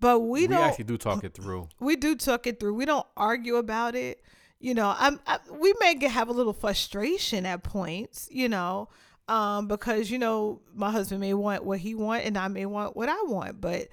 But 0.00 0.20
we, 0.20 0.42
we 0.42 0.46
don't 0.48 0.60
actually 0.60 0.84
do 0.84 0.98
talk 0.98 1.24
it 1.24 1.34
through. 1.34 1.68
we 1.80 1.96
do 1.96 2.16
talk 2.16 2.46
it 2.46 2.58
through. 2.58 2.74
We 2.74 2.84
don't 2.84 3.06
argue 3.16 3.56
about 3.56 3.94
it. 3.94 4.20
You 4.64 4.72
know, 4.72 4.94
I'm 4.98 5.20
I, 5.26 5.40
we 5.50 5.74
may 5.78 5.94
get, 5.94 6.10
have 6.12 6.28
a 6.28 6.32
little 6.32 6.54
frustration 6.54 7.44
at 7.44 7.62
points, 7.62 8.30
you 8.32 8.48
know, 8.48 8.88
um, 9.28 9.68
because 9.68 10.10
you 10.10 10.18
know 10.18 10.62
my 10.74 10.90
husband 10.90 11.20
may 11.20 11.34
want 11.34 11.66
what 11.66 11.80
he 11.80 11.94
want 11.94 12.24
and 12.24 12.38
I 12.38 12.48
may 12.48 12.64
want 12.64 12.96
what 12.96 13.10
I 13.10 13.22
want, 13.24 13.60
but 13.60 13.88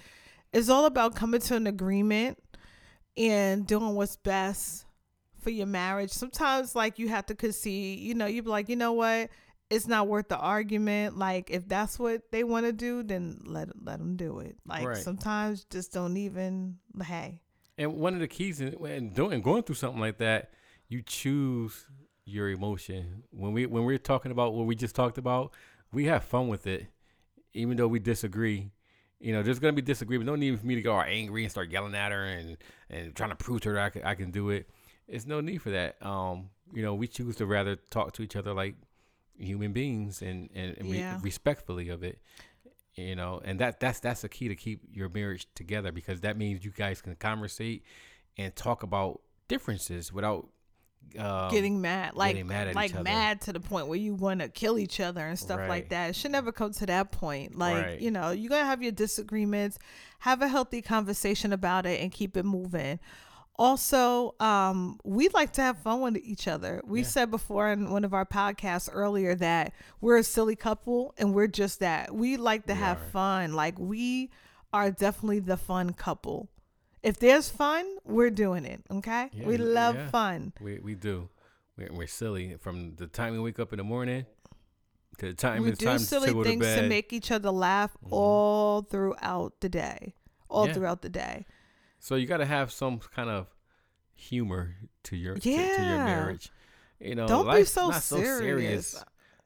it's 0.54 0.70
all 0.70 0.86
about 0.86 1.14
coming 1.14 1.42
to 1.42 1.56
an 1.58 1.68
agreement 1.68 2.38
and 3.18 3.68
doing 3.68 3.96
what's 3.96 4.16
best 4.16 4.86
for 5.42 5.50
your 5.50 5.68
marriage. 5.68 6.12
Sometimes, 6.12 6.74
like 6.74 7.00
you 7.00 7.10
have 7.10 7.26
to 7.26 7.36
concede. 7.36 8.00
You 8.00 8.14
know, 8.14 8.26
you 8.26 8.42
be 8.42 8.50
like, 8.50 8.70
you 8.70 8.78
know 8.78 8.94
what, 8.94 9.30
it's 9.70 9.88
not 9.88 10.08
worth 10.08 10.30
the 10.30 10.38
argument. 10.38 11.18
Like 11.18 11.52
if 11.52 11.68
that's 11.68 12.00
what 12.00 12.32
they 12.32 12.46
want 12.46 12.66
to 12.66 12.72
do, 12.72 13.04
then 13.04 13.42
let 13.46 13.70
let 13.84 14.00
them 14.00 14.16
do 14.16 14.40
it. 14.40 14.56
Like 14.66 14.88
Right. 14.88 14.98
sometimes 14.98 15.66
just 15.66 15.92
don't 15.92 16.16
even. 16.16 16.78
Hey, 17.04 17.42
And 17.78 17.96
one 17.96 18.14
of 18.14 18.22
the 18.22 18.30
keys 18.30 18.62
in, 18.62 18.74
in 18.86 19.10
doing 19.10 19.42
going 19.42 19.64
through 19.64 19.76
something 19.76 20.00
like 20.00 20.18
that, 20.20 20.52
you 20.92 21.02
choose 21.02 21.86
your 22.26 22.50
emotion. 22.50 23.24
When 23.32 23.54
we 23.54 23.66
when 23.66 23.86
we're 23.86 23.98
talking 23.98 24.32
about 24.32 24.54
what 24.54 24.66
we 24.68 24.76
just 24.76 24.96
talked 24.96 25.18
about, 25.18 25.54
we 25.92 26.06
have 26.06 26.24
fun 26.24 26.48
with 26.48 26.68
it. 26.68 26.88
even 27.54 27.76
though 27.78 27.88
we 27.88 28.00
disagree, 28.00 28.72
you 29.20 29.34
know, 29.34 29.42
there's 29.44 29.60
gonna 29.60 29.74
be 29.74 29.82
disagreement. 29.82 30.26
No 30.28 30.36
need 30.36 30.60
for 30.60 30.66
me 30.66 30.76
to 30.76 30.82
go 30.82 30.94
all 30.94 31.02
angry 31.02 31.44
and 31.44 31.52
start 31.52 31.70
yelling 31.72 31.96
at 31.96 32.12
her 32.12 32.24
and 32.26 32.58
and 32.90 33.16
trying 33.16 33.30
to 33.32 33.36
prove 33.36 33.62
to 33.62 33.70
her 33.70 33.80
I 33.80 33.90
can, 33.90 34.04
I 34.04 34.16
can 34.16 34.32
do 34.32 34.50
it. 34.50 34.70
It's 35.08 35.26
no 35.26 35.42
need 35.42 35.62
for 35.62 35.72
that. 35.72 35.96
Um, 36.06 36.50
you 36.74 36.82
know, 36.82 36.94
we 36.96 37.08
choose 37.08 37.36
to 37.38 37.46
rather 37.46 37.76
talk 37.76 38.14
to 38.14 38.22
each 38.24 38.36
other 38.36 38.54
like 38.54 38.76
human 39.38 39.72
beings 39.74 40.22
and 40.22 40.50
and, 40.54 40.78
and 40.78 40.88
Yeah. 40.90 41.16
re- 41.16 41.22
respectfully 41.24 41.90
of 41.90 42.04
it. 42.04 42.20
You 42.96 43.16
know, 43.16 43.42
and 43.44 43.58
that 43.60 43.80
that's 43.80 44.00
that's 44.02 44.22
the 44.22 44.30
key 44.30 44.48
to 44.50 44.56
keep 44.56 44.82
your 44.94 45.08
marriage 45.10 45.48
together 45.56 45.92
because 45.94 46.22
that 46.22 46.38
means 46.38 46.64
you 46.66 46.72
guys 46.72 47.02
can 47.02 47.16
conversate 47.16 47.84
and 48.38 48.54
talk 48.56 48.84
about 48.84 49.22
differences 49.48 50.12
without 50.14 50.50
um, 51.20 51.52
getting 51.52 51.82
mad, 51.82 52.14
like 52.16 52.36
getting 52.36 52.48
mad 52.48 52.74
like 52.76 52.94
mad 53.04 53.42
to 53.42 53.54
the 53.54 53.60
point 53.60 53.88
where 53.88 53.98
you 54.00 54.14
want 54.16 54.40
to 54.40 54.48
kill 54.48 54.80
each 54.80 55.00
other 55.00 55.26
and 55.28 55.38
stuff 55.38 55.60
Right. 55.60 55.70
like 55.70 55.90
that. 55.90 56.12
It 56.12 56.16
should 56.16 56.32
never 56.32 56.52
come 56.52 56.72
to 56.74 56.86
that 56.86 57.12
point. 57.12 57.58
Like 57.58 57.86
Right. 57.86 58.00
you 58.02 58.12
know, 58.12 58.32
you're 58.32 58.50
gonna 58.50 58.66
have 58.66 58.82
your 58.82 58.94
disagreements, 58.94 59.78
have 60.20 60.42
a 60.42 60.48
healthy 60.48 60.82
conversation 60.82 61.52
about 61.52 61.86
it, 61.86 62.02
and 62.02 62.12
keep 62.12 62.38
it 62.38 62.46
moving. 62.46 63.00
Also, 63.58 64.34
um, 64.40 65.00
we 65.04 65.30
like 65.30 65.54
to 65.54 65.62
have 65.62 65.78
fun 65.80 66.02
with 66.02 66.18
each 66.24 66.48
other. 66.48 66.82
We 66.86 67.02
Yeah. 67.02 67.08
said 67.08 67.32
before 67.32 67.70
in 67.72 67.92
one 67.92 68.04
of 68.06 68.14
our 68.14 68.26
podcasts 68.26 68.90
earlier 68.92 69.36
that 69.36 69.74
we're 70.00 70.18
a 70.18 70.24
silly 70.24 70.56
couple, 70.56 71.14
and 71.18 71.34
we're 71.34 71.48
just 71.48 71.80
that. 71.82 72.16
We 72.16 72.38
like 72.38 72.66
to 72.68 72.74
We 72.74 72.80
have 72.80 72.98
are. 72.98 73.10
fun. 73.12 73.54
Like 73.54 73.78
we 73.78 74.32
are 74.74 74.90
definitely 74.90 75.40
the 75.40 75.58
fun 75.58 75.92
couple. 75.94 76.48
If 77.04 77.18
there's 77.20 77.50
fun, 77.50 77.86
we're 78.06 78.30
doing 78.30 78.64
it. 78.66 78.84
Okay, 78.92 79.30
Yeah, 79.34 79.46
we 79.48 79.58
love 79.58 79.96
yeah. 79.96 80.10
fun. 80.10 80.54
We 80.62 80.80
we 80.80 80.96
do. 80.96 81.30
We're, 81.78 81.92
we're 81.94 82.08
silly 82.08 82.56
from 82.60 82.96
the 82.96 83.08
time 83.08 83.34
we 83.34 83.40
wake 83.40 83.60
up 83.60 83.74
in 83.74 83.78
the 83.78 83.84
morning 83.84 84.26
to 85.18 85.28
the 85.28 85.34
time 85.34 85.64
we 85.64 85.72
do 85.72 85.86
time 85.86 86.00
silly 86.00 86.28
to 86.28 86.34
go 86.34 86.44
to 86.44 86.50
things 86.50 86.66
to 86.66 86.88
make 86.88 87.12
each 87.14 87.32
other 87.32 87.52
laugh 87.52 87.92
Mhm. 88.04 88.12
all 88.12 88.82
throughout 88.84 89.60
the 89.62 89.70
day 89.70 90.16
all 90.50 90.68
Yeah. 90.68 90.74
throughout 90.74 91.02
the 91.02 91.10
day 91.10 91.46
so 92.00 92.16
you 92.16 92.26
got 92.28 92.38
to 92.38 92.46
have 92.46 92.72
some 92.72 93.00
kind 93.00 93.30
of 93.30 93.48
humor 94.14 94.76
to 95.04 95.16
your 95.16 95.36
to, 95.36 95.42
to 95.42 95.50
your 95.50 95.98
marriage. 96.06 96.52
You 97.00 97.16
know, 97.16 97.28
Don't 97.28 97.52
be 97.52 97.64
so 97.66 97.90
not 97.90 98.04
so 98.04 98.18
serious. 98.18 98.40
serious. 98.40 99.06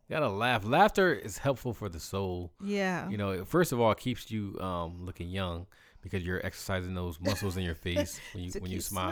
You 0.09 0.13
gotta 0.15 0.29
laugh. 0.29 0.63
Laughter 0.65 1.13
is 1.13 1.37
helpful 1.39 1.73
for 1.73 1.89
the 1.89 1.99
soul. 1.99 2.51
yeah 2.61 3.09
You 3.09 3.17
know, 3.17 3.45
first 3.45 3.71
of 3.71 3.79
all, 3.79 3.91
it 3.91 3.97
keeps 3.97 4.29
you 4.29 4.57
um 4.59 5.05
looking 5.05 5.29
young 5.29 5.67
because 6.05 6.23
you're 6.23 6.45
exercising 6.45 6.93
those 6.93 7.19
muscles 7.19 7.57
in 7.57 7.63
your 7.63 7.75
face 7.75 8.19
when 8.33 8.43
you 8.45 8.51
when 8.61 8.69
you 8.71 8.77
keep 8.77 8.83
smile. 8.83 9.09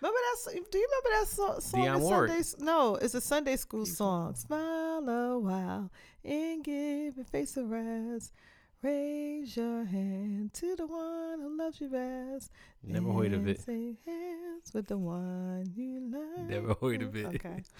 remember 0.00 0.18
that 0.44 0.70
do 0.70 0.78
you 0.78 0.88
remember 0.90 1.20
that 1.20 1.26
so- 1.28 1.58
song 1.58 1.80
Dionne 1.84 2.00
Warwick. 2.00 2.30
Sunday 2.44 2.64
no 2.64 2.94
it's 2.94 3.14
a 3.14 3.20
Sunday 3.20 3.56
school 3.56 3.84
Keep- 3.84 3.94
song 3.94 4.34
smile 4.36 5.08
a 5.08 5.38
while 5.38 5.90
and 6.24 6.62
give 6.64 7.16
your 7.16 7.24
face 7.26 7.56
a 7.56 7.64
rest 7.64 8.32
raise 8.82 9.56
your 9.56 9.84
hand 9.84 10.52
to 10.54 10.76
the 10.76 10.86
one 10.86 11.40
who 11.40 11.58
loves 11.58 11.80
you 11.80 11.88
best 11.88 12.52
Never 12.84 13.12
heard 13.12 13.32
of 13.32 13.40
and 13.40 13.48
it. 13.50 13.60
say 13.60 13.96
hands 14.06 14.72
with 14.72 14.86
the 14.86 14.96
one 14.96 15.66
you 15.74 16.00
love 16.00 16.48
Never 16.48 16.74
heard 16.74 17.02
of 17.02 17.16
it. 17.16 17.26
okay 17.26 17.62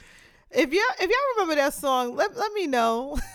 if 0.51 0.73
y'all 0.73 0.83
if 1.01 1.11
y'all 1.11 1.35
remember 1.37 1.57
that 1.57 1.75
song 1.75 2.17
let, 2.17 2.37
let 2.37 2.53
me 2.53 2.67
know 2.67 3.19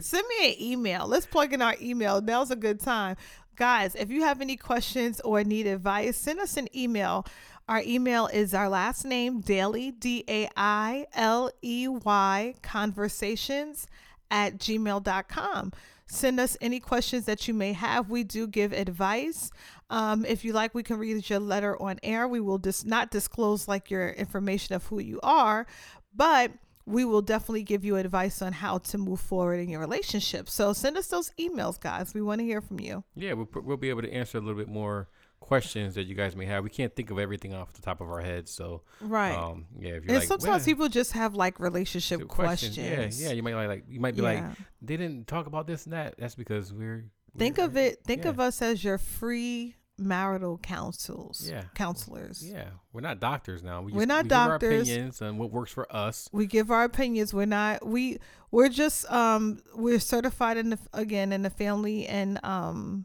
Send 0.00 0.26
me 0.28 0.48
an 0.48 0.54
email. 0.60 1.06
Let's 1.06 1.26
plug 1.26 1.52
in 1.52 1.62
our 1.62 1.74
email. 1.80 2.20
Now's 2.20 2.50
a 2.50 2.56
good 2.56 2.80
time. 2.80 3.16
Guys, 3.56 3.94
if 3.94 4.10
you 4.10 4.22
have 4.22 4.40
any 4.40 4.56
questions 4.56 5.20
or 5.20 5.42
need 5.42 5.66
advice, 5.66 6.16
send 6.16 6.38
us 6.38 6.56
an 6.56 6.68
email. 6.76 7.26
Our 7.68 7.82
email 7.84 8.28
is 8.28 8.54
our 8.54 8.68
last 8.68 9.04
name, 9.04 9.42
Dailey, 9.42 9.98
D 9.98 10.24
A 10.28 10.48
I 10.56 11.06
L 11.12 11.50
E 11.62 11.88
Y, 11.88 12.54
conversations 12.62 13.86
at 14.30 14.58
gmail.com. 14.58 15.72
Send 16.06 16.40
us 16.40 16.56
any 16.60 16.80
questions 16.80 17.26
that 17.26 17.46
you 17.46 17.52
may 17.52 17.74
have. 17.74 18.08
We 18.08 18.24
do 18.24 18.46
give 18.46 18.72
advice. 18.72 19.50
Um, 19.90 20.24
if 20.26 20.44
you 20.44 20.52
like, 20.52 20.74
we 20.74 20.82
can 20.82 20.98
read 20.98 21.28
your 21.30 21.38
letter 21.40 21.80
on 21.80 21.98
air. 22.02 22.28
We 22.28 22.40
will 22.40 22.58
just 22.58 22.84
not 22.86 23.10
disclose 23.10 23.66
like 23.68 23.90
your 23.90 24.10
information 24.10 24.74
of 24.74 24.84
who 24.86 25.00
you 25.00 25.18
are, 25.22 25.66
but 26.14 26.52
we 26.84 27.04
will 27.04 27.22
definitely 27.22 27.62
give 27.62 27.84
you 27.84 27.96
advice 27.96 28.40
on 28.42 28.52
how 28.52 28.78
to 28.78 28.98
move 28.98 29.20
forward 29.20 29.60
in 29.60 29.68
your 29.68 29.80
relationship. 29.80 30.48
So 30.48 30.72
send 30.72 30.96
us 30.96 31.06
those 31.08 31.32
emails, 31.38 31.78
guys. 31.80 32.14
We 32.14 32.22
want 32.22 32.40
to 32.40 32.44
hear 32.44 32.60
from 32.60 32.80
you. 32.80 33.04
yeah, 33.14 33.34
we'll, 33.34 33.46
pr- 33.46 33.60
we'll 33.60 33.76
be 33.76 33.90
able 33.90 34.02
to 34.02 34.12
answer 34.12 34.38
a 34.38 34.40
little 34.40 34.56
bit 34.58 34.68
more 34.68 35.08
questions 35.40 35.94
that 35.94 36.04
you 36.04 36.14
guys 36.14 36.34
may 36.34 36.44
have. 36.46 36.64
We 36.64 36.70
can't 36.70 36.94
think 36.94 37.10
of 37.10 37.18
everything 37.18 37.54
off 37.54 37.72
the 37.72 37.80
top 37.82 38.00
of 38.00 38.08
our 38.10 38.20
heads, 38.20 38.50
so 38.50 38.82
Right. 39.00 39.34
um, 39.34 39.66
yeah. 39.78 39.90
If 39.92 40.04
you're 40.04 40.10
and 40.12 40.18
like, 40.18 40.28
sometimes 40.28 40.48
"Well, 40.48 40.64
people 40.64 40.88
just 40.88 41.12
have 41.12 41.34
like 41.34 41.60
relationship 41.60 42.26
questions. 42.26 42.74
questions." 42.76 43.20
Yeah, 43.22 43.28
yeah. 43.28 43.34
You 43.34 43.42
might 43.42 43.54
like, 43.54 43.68
like 43.68 43.84
you 43.88 44.00
might 44.00 44.16
be 44.16 44.22
like, 44.22 44.42
they 44.82 44.96
didn't 44.96 45.26
talk 45.26 45.46
about 45.46 45.66
this 45.66 45.84
and 45.84 45.92
that. 45.94 46.16
That's 46.18 46.34
because 46.34 46.72
we're 46.72 47.04
think 47.36 47.58
we're- 47.58 47.66
of 47.66 47.76
it. 47.76 48.02
Think 48.04 48.24
yeah. 48.24 48.30
of 48.30 48.40
us 48.40 48.60
as 48.62 48.82
your 48.82 48.98
free 48.98 49.74
marital 49.98 50.58
counsels. 50.58 51.48
Yeah. 51.50 51.64
Counselors. 51.74 52.42
Yeah, 52.46 52.68
we're 52.92 53.00
not 53.00 53.20
doctors 53.20 53.62
now. 53.62 53.82
We 53.82 53.92
We're 53.92 54.06
not 54.06 54.24
we 54.24 54.28
doctors. 54.28 54.60
Give 54.60 54.70
our 54.70 54.94
opinions 54.94 55.22
on 55.22 55.38
what 55.38 55.50
works 55.50 55.72
for 55.72 55.86
us. 55.94 56.28
we 56.32 56.46
give 56.46 56.70
our 56.70 56.84
opinions 56.84 57.34
we're 57.34 57.46
not 57.46 57.86
we 57.86 58.18
we're 58.50 58.68
just 58.68 59.10
um 59.10 59.58
we're 59.74 60.00
certified 60.00 60.56
in 60.56 60.70
the 60.70 60.78
again 60.92 61.32
in 61.32 61.42
the 61.42 61.50
family 61.50 62.06
and 62.06 62.38
um 62.44 63.04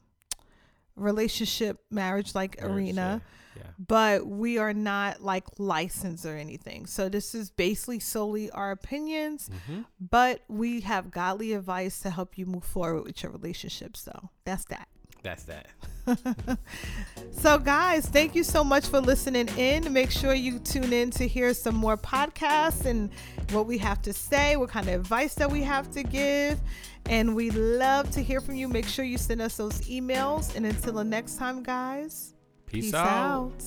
relationship 0.95 1.79
marriage 1.89 2.35
like 2.35 2.61
arena 2.63 3.21
Yeah, 3.55 3.63
but 3.79 4.27
we 4.27 4.57
are 4.59 4.73
not 4.73 5.21
like 5.21 5.45
licensed 5.57 6.23
or 6.25 6.37
anything 6.37 6.85
so 6.85 7.09
this 7.09 7.33
is 7.33 7.49
basically 7.49 7.99
solely 7.99 8.51
our 8.51 8.71
opinions 8.71 9.49
yeah. 9.51 9.75
hmm 9.75 9.81
but 9.99 10.41
we 10.47 10.81
have 10.81 11.09
godly 11.09 11.53
advice 11.53 11.99
to 12.01 12.09
help 12.11 12.37
you 12.37 12.45
move 12.45 12.63
forward 12.63 13.03
with 13.05 13.23
your 13.23 13.31
relationships 13.31 14.01
so 14.01 14.29
that's 14.45 14.65
that 14.65 14.87
That's 15.23 15.43
that. 15.43 15.67
So, 17.43 17.57
guys, 17.57 18.05
thank 18.05 18.35
you 18.35 18.43
so 18.43 18.63
much 18.63 18.87
for 18.87 19.01
listening 19.01 19.49
in. 19.57 19.91
Make 19.91 20.11
sure 20.11 20.33
you 20.33 20.59
tune 20.59 20.93
in 20.93 21.11
to 21.11 21.27
hear 21.27 21.53
some 21.53 21.75
more 21.75 21.97
podcasts 21.97 22.85
and 22.85 23.09
what 23.51 23.65
we 23.65 23.77
have 23.79 24.01
to 24.03 24.13
say, 24.13 24.55
what 24.55 24.69
kind 24.69 24.87
of 24.87 24.93
advice 24.93 25.33
that 25.35 25.51
we 25.51 25.61
have 25.63 25.91
to 25.91 26.03
give. 26.03 26.59
And 27.07 27.35
we 27.35 27.49
love 27.51 28.09
to 28.11 28.23
hear 28.23 28.39
from 28.39 28.55
you. 28.55 28.69
Make 28.69 28.87
sure 28.87 29.03
you 29.03 29.17
send 29.17 29.41
us 29.41 29.57
those 29.57 29.81
emails. 29.81 30.55
And 30.55 30.65
until 30.65 30.93
the 30.93 31.03
next 31.03 31.35
time, 31.35 31.63
guys, 31.63 32.33
Peace, 32.65 32.85
peace 32.85 32.93
out. 32.93 33.07
out. 33.07 33.63